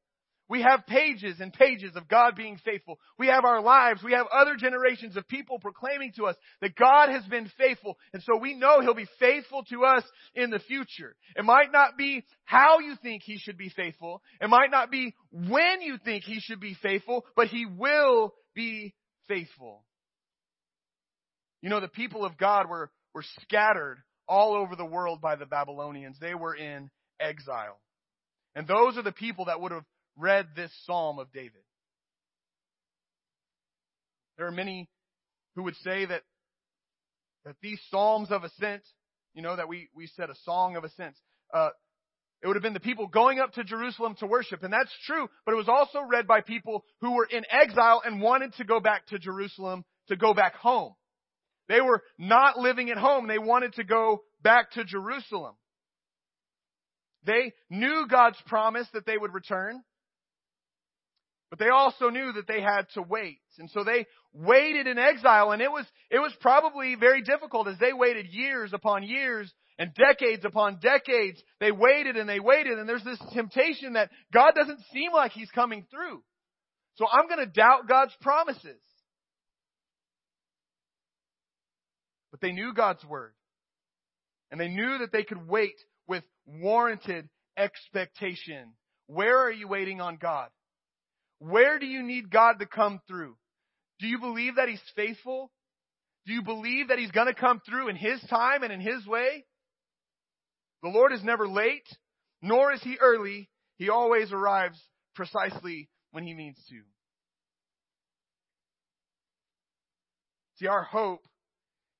We 0.48 0.62
have 0.62 0.86
pages 0.86 1.40
and 1.40 1.52
pages 1.52 1.96
of 1.96 2.08
God 2.08 2.36
being 2.36 2.60
faithful. 2.64 3.00
We 3.18 3.28
have 3.28 3.46
our 3.46 3.62
lives. 3.62 4.04
We 4.04 4.14
have 4.14 4.28
other 4.32 4.56
generations 4.56 5.18
of 5.18 5.28
people 5.28 5.58
proclaiming 5.58 6.14
to 6.18 6.26
us 6.26 6.36
that 6.62 6.76
God 6.76 7.10
has 7.10 7.24
been 7.24 7.50
faithful. 7.58 7.98
And 8.14 8.22
so 8.22 8.38
we 8.38 8.54
know 8.54 8.80
He'll 8.80 8.94
be 8.94 9.08
faithful 9.20 9.64
to 9.72 9.86
us 9.86 10.04
in 10.36 10.52
the 10.52 10.60
future. 10.60 11.16
It 11.36 11.46
might 11.46 11.72
not 11.72 11.98
be 11.98 12.26
how 12.44 12.80
you 12.80 12.96
think 13.02 13.24
He 13.24 13.38
should 13.38 13.58
be 13.58 13.70
faithful. 13.70 14.22
It 14.40 14.50
might 14.50 14.70
not 14.70 14.92
be 14.92 15.16
when 15.32 15.82
you 15.82 15.98
think 16.04 16.24
He 16.24 16.40
should 16.40 16.60
be 16.60 16.76
faithful, 16.82 17.26
but 17.36 17.48
He 17.48 17.66
will 17.66 18.36
be 18.54 18.94
faithful. 19.28 19.84
You 21.62 21.70
know, 21.72 21.80
the 21.80 21.88
people 21.88 22.24
of 22.24 22.38
God 22.38 22.70
were, 22.70 22.92
were 23.16 23.26
scattered 23.42 23.98
all 24.28 24.54
over 24.54 24.76
the 24.76 24.86
world 24.86 25.22
by 25.22 25.36
the 25.36 25.48
Babylonians. 25.48 26.18
They 26.20 26.36
were 26.36 26.56
in 26.56 26.92
exile. 27.20 27.80
And 28.56 28.68
those 28.68 28.98
are 28.98 29.04
the 29.04 29.12
people 29.12 29.46
that 29.46 29.60
would 29.60 29.72
have 29.72 29.84
read 30.18 30.48
this 30.56 30.72
Psalm 30.86 31.20
of 31.20 31.32
David. 31.32 31.62
There 34.38 34.48
are 34.48 34.52
many 34.52 34.90
who 35.56 35.64
would 35.64 35.76
say 35.78 36.06
that, 36.06 36.22
that 37.46 37.56
these 37.62 37.80
Psalms 37.90 38.32
of 38.32 38.44
Ascent, 38.44 38.84
you 39.34 39.42
know, 39.42 39.56
that 39.56 39.68
we, 39.68 39.90
we 39.96 40.08
said 40.08 40.30
a 40.30 40.36
song 40.44 40.76
of 40.76 40.84
ascent, 40.84 41.16
uh, 41.54 41.70
it 42.42 42.48
would 42.48 42.56
have 42.56 42.64
been 42.64 42.74
the 42.74 42.80
people 42.80 43.08
going 43.08 43.40
up 43.40 43.54
to 43.54 43.64
Jerusalem 43.64 44.16
to 44.20 44.28
worship, 44.28 44.64
and 44.64 44.72
that's 44.72 44.92
true, 45.06 45.28
but 45.46 45.54
it 45.54 45.58
was 45.58 45.70
also 45.70 46.00
read 46.08 46.28
by 46.28 46.42
people 46.42 46.84
who 47.02 47.16
were 47.16 47.28
in 47.30 47.44
exile 47.50 48.02
and 48.06 48.22
wanted 48.22 48.54
to 48.56 48.64
go 48.64 48.80
back 48.80 49.08
to 49.08 49.20
Jerusalem 49.20 49.84
to 50.10 50.16
go 50.16 50.34
back 50.34 50.56
home. 50.56 50.94
They 51.68 51.82
were 51.82 52.04
not 52.20 52.58
living 52.58 52.92
at 52.92 52.98
home. 52.98 53.28
They 53.28 53.40
wanted 53.40 53.74
to 53.74 53.84
go 53.84 54.22
back 54.44 54.72
to 54.72 54.84
Jerusalem. 54.84 55.56
They 57.26 57.54
knew 57.70 58.06
God's 58.08 58.38
promise 58.46 58.88
that 58.94 59.06
they 59.06 59.18
would 59.18 59.34
return, 59.34 59.82
but 61.50 61.60
they 61.60 61.70
also 61.70 62.10
knew 62.10 62.34
that 62.34 62.48
they 62.48 62.62
had 62.62 62.84
to 62.96 63.02
wait. 63.02 63.40
And 63.60 63.70
so 63.70 63.84
they 63.84 64.06
waited 64.34 64.88
in 64.88 64.98
exile 64.98 65.52
and 65.52 65.62
it 65.62 65.72
was, 65.72 65.86
it 66.10 66.20
was 66.20 66.34
probably 66.42 66.96
very 66.96 67.22
difficult 67.22 67.68
as 67.68 67.78
they 67.80 67.94
waited 67.94 68.28
years 68.30 68.72
upon 68.74 69.04
years 69.04 69.54
and 69.78 69.94
decades 69.94 70.44
upon 70.44 70.80
decades. 70.82 71.42
They 71.60 71.72
waited 71.72 72.18
and 72.18 72.28
they 72.28 72.40
waited 72.40 72.78
and 72.78 72.90
there's 72.90 73.04
this 73.04 73.22
temptation 73.34 73.94
that 73.94 74.10
God 74.34 74.54
doesn't 74.56 74.80
seem 74.92 75.12
like 75.14 75.32
He's 75.32 75.52
coming 75.52 75.86
through. 75.92 76.24
So 76.96 77.06
I'm 77.10 77.28
going 77.28 77.46
to 77.46 77.52
doubt 77.52 77.88
God's 77.88 78.16
promises. 78.22 78.82
But 82.32 82.42
they 82.42 82.52
knew 82.52 82.74
God's 82.74 83.04
word. 83.06 83.34
And 84.52 84.60
they 84.60 84.68
knew 84.68 85.00
that 85.00 85.12
they 85.12 85.24
could 85.24 85.48
wait 85.48 85.76
with 86.08 86.24
warranted 86.46 87.30
expectation. 87.58 88.74
Where 89.08 89.40
are 89.40 89.52
you 89.52 89.68
waiting 89.68 90.02
on 90.02 90.18
God? 90.18 90.50
Where 91.48 91.78
do 91.78 91.86
you 91.86 92.02
need 92.02 92.32
God 92.32 92.54
to 92.60 92.66
come 92.66 93.02
through? 93.08 93.36
Do 94.00 94.08
you 94.08 94.18
believe 94.20 94.56
that 94.56 94.68
He's 94.68 94.82
faithful? 94.96 95.52
Do 96.26 96.34
you 96.34 96.42
believe 96.42 96.88
that 96.88 96.98
He's 96.98 97.12
going 97.12 97.28
to 97.28 97.40
come 97.40 97.62
through 97.64 97.90
in 97.90 97.96
His 97.96 98.20
time 98.30 98.64
and 98.64 98.74
in 98.74 98.80
His 98.80 99.06
way? 99.06 99.46
The 100.82 100.90
Lord 100.90 101.14
is 101.14 101.24
never 101.24 101.48
late, 101.48 101.88
nor 102.42 102.74
is 102.74 102.82
He 102.82 102.98
early. 103.00 103.48
He 103.78 103.90
always 103.90 104.32
arrives 104.32 104.80
precisely 105.14 105.88
when 106.12 106.24
He 106.24 106.34
means 106.34 106.58
to. 106.70 106.82
See, 110.56 110.68
our 110.68 110.84
hope 110.84 111.28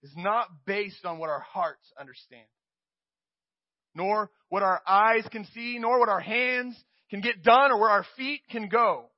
is 0.02 0.14
not 0.18 0.48
based 0.66 1.06
on 1.06 1.20
what 1.20 1.30
our 1.30 1.42
hearts 1.42 1.86
understand, 2.00 2.48
nor 3.94 4.32
what 4.50 4.64
our 4.64 4.82
eyes 4.88 5.26
can 5.32 5.46
see, 5.54 5.78
nor 5.78 6.00
what 6.00 6.10
our 6.10 6.20
hands 6.20 6.76
can 7.12 7.22
get 7.22 7.44
done, 7.44 7.72
or 7.72 7.80
where 7.80 7.92
our 7.92 8.06
feet 8.18 8.42
can 8.50 8.70
go. 8.70 9.12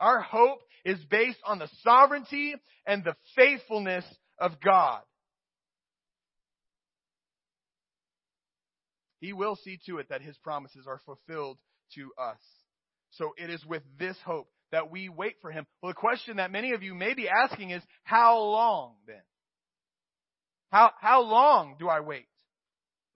Our 0.00 0.20
hope 0.20 0.60
is 0.84 0.98
based 1.10 1.40
on 1.44 1.58
the 1.58 1.68
sovereignty 1.82 2.54
and 2.86 3.04
the 3.04 3.16
faithfulness 3.36 4.04
of 4.38 4.60
God. 4.64 5.00
He 9.20 9.32
will 9.32 9.56
see 9.56 9.78
to 9.86 9.98
it 9.98 10.10
that 10.10 10.22
his 10.22 10.36
promises 10.38 10.86
are 10.86 11.00
fulfilled 11.04 11.58
to 11.96 12.12
us. 12.16 12.38
So 13.10 13.32
it 13.36 13.50
is 13.50 13.64
with 13.66 13.82
this 13.98 14.16
hope 14.24 14.48
that 14.70 14.90
we 14.90 15.08
wait 15.08 15.34
for 15.40 15.50
him. 15.50 15.66
Well, 15.82 15.90
the 15.90 15.94
question 15.94 16.36
that 16.36 16.52
many 16.52 16.72
of 16.72 16.82
you 16.82 16.94
may 16.94 17.14
be 17.14 17.28
asking 17.28 17.70
is, 17.70 17.82
how 18.04 18.38
long 18.38 18.94
then? 19.06 19.22
How, 20.70 20.92
how 21.00 21.22
long 21.22 21.76
do 21.78 21.88
I 21.88 22.00
wait? 22.00 22.28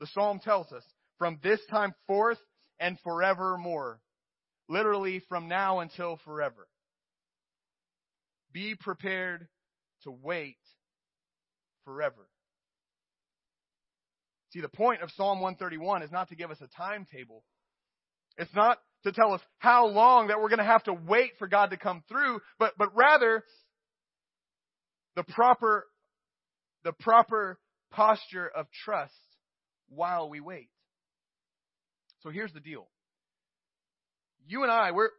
The 0.00 0.06
psalm 0.08 0.40
tells 0.40 0.72
us, 0.72 0.82
from 1.18 1.38
this 1.42 1.60
time 1.70 1.94
forth 2.08 2.38
and 2.80 2.98
forevermore. 3.04 4.00
Literally 4.68 5.22
from 5.28 5.48
now 5.48 5.80
until 5.80 6.18
forever. 6.24 6.66
Be 8.52 8.74
prepared 8.74 9.48
to 10.04 10.10
wait 10.10 10.58
forever. 11.84 12.28
See, 14.52 14.60
the 14.60 14.68
point 14.68 15.02
of 15.02 15.10
Psalm 15.16 15.40
131 15.40 16.02
is 16.02 16.12
not 16.12 16.28
to 16.28 16.36
give 16.36 16.50
us 16.50 16.58
a 16.60 16.68
timetable. 16.76 17.42
It's 18.36 18.54
not 18.54 18.78
to 19.04 19.12
tell 19.12 19.32
us 19.32 19.40
how 19.58 19.86
long 19.86 20.28
that 20.28 20.40
we're 20.40 20.48
going 20.48 20.58
to 20.58 20.64
have 20.64 20.84
to 20.84 20.92
wait 20.92 21.32
for 21.38 21.48
God 21.48 21.70
to 21.70 21.76
come 21.76 22.02
through, 22.08 22.40
but, 22.58 22.74
but 22.78 22.94
rather 22.94 23.44
the 25.16 25.24
proper, 25.24 25.86
the 26.84 26.92
proper 26.92 27.58
posture 27.90 28.48
of 28.54 28.66
trust 28.84 29.14
while 29.88 30.28
we 30.28 30.40
wait. 30.40 30.68
So 32.22 32.30
here's 32.30 32.52
the 32.52 32.60
deal. 32.60 32.88
You 34.46 34.62
and 34.62 34.72
I, 34.72 34.92
we're, 34.92 35.10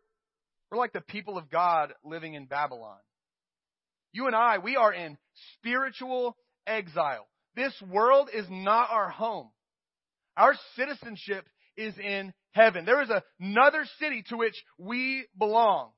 we're 0.71 0.77
like 0.77 0.93
the 0.93 1.01
people 1.01 1.37
of 1.37 1.49
God 1.49 1.93
living 2.03 2.33
in 2.35 2.45
Babylon. 2.45 2.97
You 4.13 4.27
and 4.27 4.35
I, 4.35 4.59
we 4.59 4.75
are 4.75 4.93
in 4.93 5.17
spiritual 5.57 6.37
exile. 6.65 7.27
This 7.55 7.73
world 7.91 8.29
is 8.33 8.45
not 8.49 8.89
our 8.91 9.09
home. 9.09 9.49
Our 10.37 10.53
citizenship 10.75 11.45
is 11.75 11.95
in 11.97 12.33
heaven. 12.51 12.85
There 12.85 13.01
is 13.01 13.09
another 13.39 13.85
city 13.99 14.23
to 14.29 14.37
which 14.37 14.55
we 14.77 15.25
belong. 15.37 15.91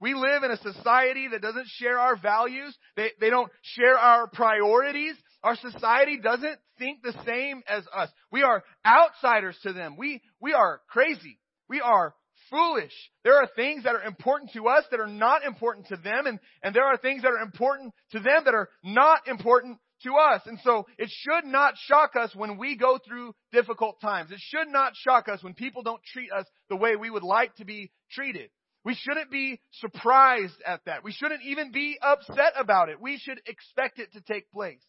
We 0.00 0.14
live 0.14 0.42
in 0.42 0.50
a 0.50 0.56
society 0.56 1.28
that 1.28 1.42
doesn't 1.42 1.68
share 1.78 1.98
our 1.98 2.16
values. 2.16 2.76
They, 2.96 3.10
they 3.20 3.30
don't 3.30 3.50
share 3.62 3.96
our 3.96 4.26
priorities. 4.26 5.14
Our 5.42 5.56
society 5.56 6.18
doesn't 6.18 6.58
think 6.78 7.02
the 7.02 7.14
same 7.24 7.62
as 7.68 7.84
us. 7.94 8.10
We 8.30 8.42
are 8.42 8.64
outsiders 8.84 9.56
to 9.62 9.72
them. 9.72 9.96
We, 9.96 10.20
we 10.40 10.54
are 10.54 10.80
crazy. 10.88 11.38
We 11.68 11.80
are 11.80 12.14
foolish. 12.52 12.92
There 13.24 13.36
are 13.36 13.48
things 13.56 13.82
that 13.84 13.96
are 13.96 14.02
important 14.02 14.52
to 14.52 14.68
us 14.68 14.84
that 14.90 15.00
are 15.00 15.08
not 15.08 15.44
important 15.44 15.88
to 15.88 15.96
them, 15.96 16.26
and, 16.26 16.38
and 16.62 16.72
there 16.72 16.84
are 16.84 16.96
things 16.96 17.22
that 17.22 17.32
are 17.32 17.42
important 17.42 17.92
to 18.12 18.20
them 18.20 18.42
that 18.44 18.54
are 18.54 18.68
not 18.84 19.26
important 19.26 19.78
to 20.04 20.12
us. 20.14 20.42
And 20.46 20.58
so 20.62 20.86
it 20.98 21.10
should 21.10 21.44
not 21.44 21.74
shock 21.86 22.12
us 22.14 22.34
when 22.34 22.58
we 22.58 22.76
go 22.76 22.98
through 23.04 23.34
difficult 23.52 24.00
times. 24.00 24.30
It 24.30 24.40
should 24.40 24.68
not 24.68 24.92
shock 24.94 25.28
us 25.28 25.42
when 25.42 25.54
people 25.54 25.82
don't 25.82 26.02
treat 26.12 26.30
us 26.30 26.46
the 26.68 26.76
way 26.76 26.96
we 26.96 27.10
would 27.10 27.22
like 27.22 27.56
to 27.56 27.64
be 27.64 27.90
treated. 28.12 28.50
We 28.84 28.94
shouldn't 28.94 29.30
be 29.30 29.60
surprised 29.80 30.60
at 30.66 30.80
that. 30.86 31.04
We 31.04 31.12
shouldn't 31.12 31.42
even 31.44 31.70
be 31.70 31.98
upset 32.02 32.54
about 32.58 32.88
it. 32.88 33.00
We 33.00 33.16
should 33.18 33.40
expect 33.46 33.98
it 34.00 34.12
to 34.14 34.20
take 34.20 34.50
place. 34.50 34.82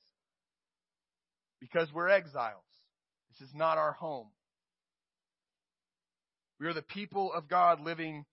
Because 1.62 1.88
we're 1.94 2.10
exiles. 2.10 2.64
This 3.30 3.48
is 3.48 3.56
not 3.56 3.78
our 3.78 3.94
home. 3.94 4.28
We 6.64 6.70
are 6.70 6.74
the 6.74 6.82
people 6.82 7.30
of 7.34 7.50
God 7.50 7.82
living 7.82 8.24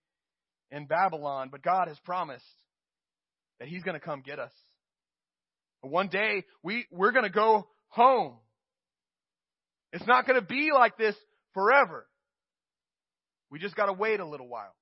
in 0.71 0.87
Babylon, 0.87 1.49
but 1.51 1.63
God 1.63 1.89
has 1.89 1.99
promised 2.05 2.45
that 3.59 3.67
He's 3.67 3.83
going 3.83 3.99
to 3.99 4.01
come 4.01 4.23
get 4.25 4.39
us. 4.39 4.53
One 5.81 6.07
day 6.07 6.45
we, 6.63 6.87
we're 6.93 7.11
going 7.11 7.25
to 7.25 7.29
go 7.29 7.67
home. 7.89 8.37
It's 9.93 10.07
not 10.07 10.29
going 10.29 10.39
to 10.39 10.47
be 10.47 10.71
like 10.73 10.97
this 10.97 11.17
forever. 11.55 12.07
We 13.51 13.59
just 13.59 13.75
got 13.75 13.87
to 13.87 13.93
wait 13.93 14.21
a 14.21 14.27
little 14.27 14.47
while. 14.47 14.77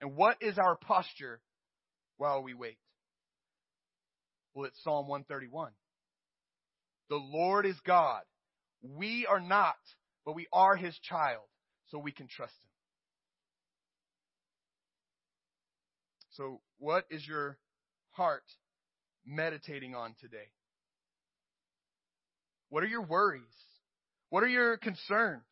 And 0.00 0.14
what 0.14 0.36
is 0.42 0.58
our 0.58 0.76
posture 0.76 1.40
while 2.18 2.44
we 2.44 2.54
wait? 2.54 2.78
Well, 4.54 4.66
it's 4.66 4.80
Psalm 4.84 5.08
131. 5.08 5.72
The 7.10 7.16
Lord 7.16 7.66
is 7.66 7.74
God. 7.84 8.22
We 8.80 9.26
are 9.28 9.40
not, 9.40 9.74
but 10.24 10.34
we 10.34 10.46
are 10.52 10.76
His 10.76 10.96
child, 10.98 11.44
so 11.88 11.98
we 11.98 12.12
can 12.12 12.28
trust 12.28 12.54
Him. 12.62 12.70
So, 16.30 16.60
what 16.78 17.04
is 17.10 17.26
your 17.26 17.58
heart 18.12 18.44
meditating 19.26 19.94
on 19.94 20.14
today? 20.20 20.50
What 22.70 22.82
are 22.82 22.88
your 22.88 23.02
worries? 23.02 23.42
What 24.30 24.42
are 24.42 24.48
your 24.48 24.78
concerns? 24.78 25.42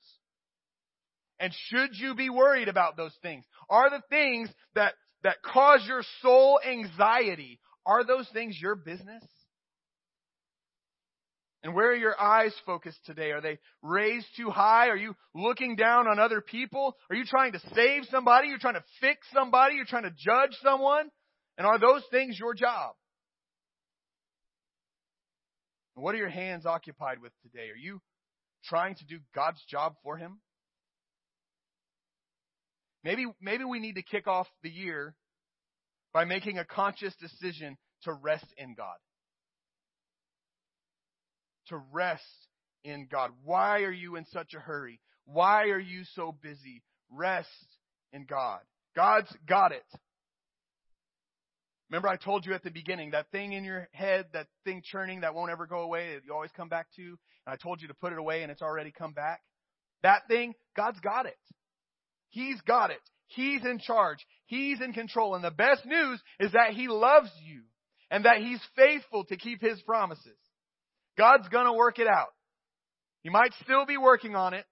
And 1.39 1.53
should 1.69 1.91
you 1.93 2.15
be 2.15 2.31
worried 2.31 2.69
about 2.69 2.97
those 2.97 3.15
things? 3.23 3.45
Are 3.69 3.91
the 3.91 4.03
things 4.09 4.49
that, 4.75 4.95
that 5.23 5.43
cause 5.43 5.85
your 5.87 6.03
soul 6.23 6.61
anxiety, 6.67 7.61
are 7.85 8.05
those 8.05 8.29
things 8.33 8.59
your 8.61 8.75
business? 8.75 9.23
And 11.63 11.75
where 11.75 11.91
are 11.91 11.97
your 11.97 12.19
eyes 12.19 12.55
focused 12.65 13.05
today? 13.05 13.33
Are 13.33 13.43
they 13.43 13.59
raised 13.83 14.27
too 14.37 14.49
high? 14.49 14.89
Are 14.89 14.97
you 14.97 15.15
looking 15.35 15.77
down 15.77 16.07
on 16.09 16.19
other 16.19 16.41
people? 16.41 16.97
Are 17.11 17.17
you 17.17 17.25
trying 17.25 17.53
to 17.53 17.61
save 17.75 18.05
somebody? 18.11 18.49
You're 18.49 18.59
trying 18.59 18.75
to 18.75 18.85
fix 19.01 19.27
somebody? 19.35 19.75
You're 19.75 19.85
trying 19.85 20.05
to 20.05 20.15
judge 20.17 20.57
someone? 20.63 21.11
And 21.59 21.67
are 21.67 21.79
those 21.79 22.03
things 22.11 22.39
your 22.39 22.55
job? 22.55 22.95
what 26.01 26.15
are 26.15 26.19
your 26.19 26.31
hands 26.31 26.67
occupied 26.67 27.21
with 27.21 27.33
today? 27.43 27.69
Are 27.69 27.77
you 27.77 28.01
trying 28.65 28.95
to 28.97 29.05
do 29.05 29.19
God's 29.35 29.63
job 29.69 29.97
for 30.03 30.17
Him? 30.17 30.41
Maybe, 33.05 33.27
maybe 33.41 33.65
we 33.65 33.81
need 33.81 33.97
to 33.97 34.03
kick 34.03 34.27
off 34.27 34.47
the 34.63 34.71
year 34.71 35.15
by 36.13 36.25
making 36.25 36.59
a 36.59 36.65
conscious 36.65 37.15
decision 37.17 37.77
to 38.05 38.13
rest 38.13 38.47
in 38.57 38.75
God. 38.75 38.97
To 41.71 41.81
rest 41.93 42.23
in 42.85 43.09
God. 43.11 43.31
Why 43.45 43.81
are 43.81 43.93
you 43.93 44.17
in 44.17 44.27
such 44.27 44.55
a 44.55 44.61
hurry? 44.61 45.01
Why 45.25 45.65
are 45.65 45.81
you 45.81 46.03
so 46.15 46.37
busy? 46.43 46.83
Rest 47.11 47.49
in 48.13 48.25
God. 48.25 48.61
God's 48.95 49.33
got 49.49 49.73
it. 49.73 49.85
Remember 51.89 52.09
I 52.09 52.17
told 52.17 52.47
you 52.47 52.55
at 52.55 52.63
the 52.63 52.71
beginning, 52.71 53.11
that 53.11 53.31
thing 53.33 53.53
in 53.53 53.65
your 53.65 53.89
head, 53.93 54.27
that 54.33 54.47
thing 54.65 54.83
churning 54.85 55.23
that 55.23 55.35
won't 55.35 55.51
ever 55.51 55.67
go 55.67 55.81
away, 55.81 56.15
that 56.15 56.25
you 56.25 56.33
always 56.33 56.53
come 56.57 56.69
back 56.69 56.87
to, 56.97 57.03
and 57.03 57.19
I 57.47 57.57
told 57.57 57.83
you 57.83 57.89
to 57.89 57.95
put 57.95 58.13
it 58.13 58.19
away 58.19 58.43
and 58.43 58.51
it's 58.51 58.63
already 58.63 58.93
come 58.93 59.13
back. 59.13 59.41
That 60.03 60.29
thing, 60.29 60.55
God's 60.77 61.01
got 61.01 61.27
it. 61.27 61.39
He's 62.29 62.61
got 62.63 62.91
it. 62.91 63.01
He's 63.27 63.65
in 63.65 63.79
charge. 63.79 64.19
He's 64.47 64.81
in 64.81 64.93
control. 64.93 65.35
And 65.35 65.45
the 65.45 65.51
best 65.51 65.85
news 65.85 66.21
is 66.39 66.53
that 66.53 66.73
He 66.73 66.89
loves 66.89 67.31
you 67.45 67.63
and 68.11 68.25
that 68.25 68.39
He's 68.39 68.61
faithful 68.77 69.25
to 69.25 69.37
keep 69.37 69.61
His 69.61 69.81
promises. 69.83 70.39
God's 71.21 71.49
gonna 71.49 71.75
work 71.75 71.99
it 71.99 72.07
out. 72.07 72.33
He 73.23 73.29
might 73.29 73.53
still 73.63 73.85
be 73.85 73.99
working 73.99 74.35
on 74.35 74.55
it, 74.55 74.65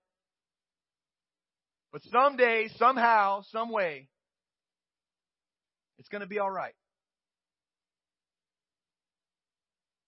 but 1.93 2.01
someday, 2.11 2.69
somehow, 2.79 3.43
some 3.53 3.71
way, 3.71 4.09
it's 5.99 6.09
gonna 6.09 6.27
be 6.27 6.41
alright. 6.41 6.73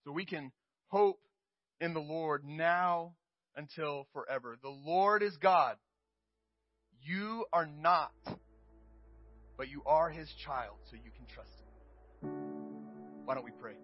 So 0.03 0.11
we 0.11 0.25
can 0.25 0.51
hope 0.87 1.19
in 1.79 1.93
the 1.93 1.99
Lord 1.99 2.43
now 2.43 3.13
until 3.55 4.07
forever. 4.11 4.57
The 4.63 4.69
Lord 4.69 5.21
is 5.21 5.37
God. 5.37 5.75
You 7.03 7.45
are 7.53 7.67
not, 7.67 8.13
but 9.57 9.69
you 9.69 9.83
are 9.85 10.09
his 10.09 10.27
child, 10.43 10.77
so 10.89 10.95
you 10.95 11.11
can 11.15 11.27
trust 11.27 11.51
him. 12.23 12.31
Why 13.25 13.35
don't 13.35 13.45
we 13.45 13.51
pray? 13.61 13.75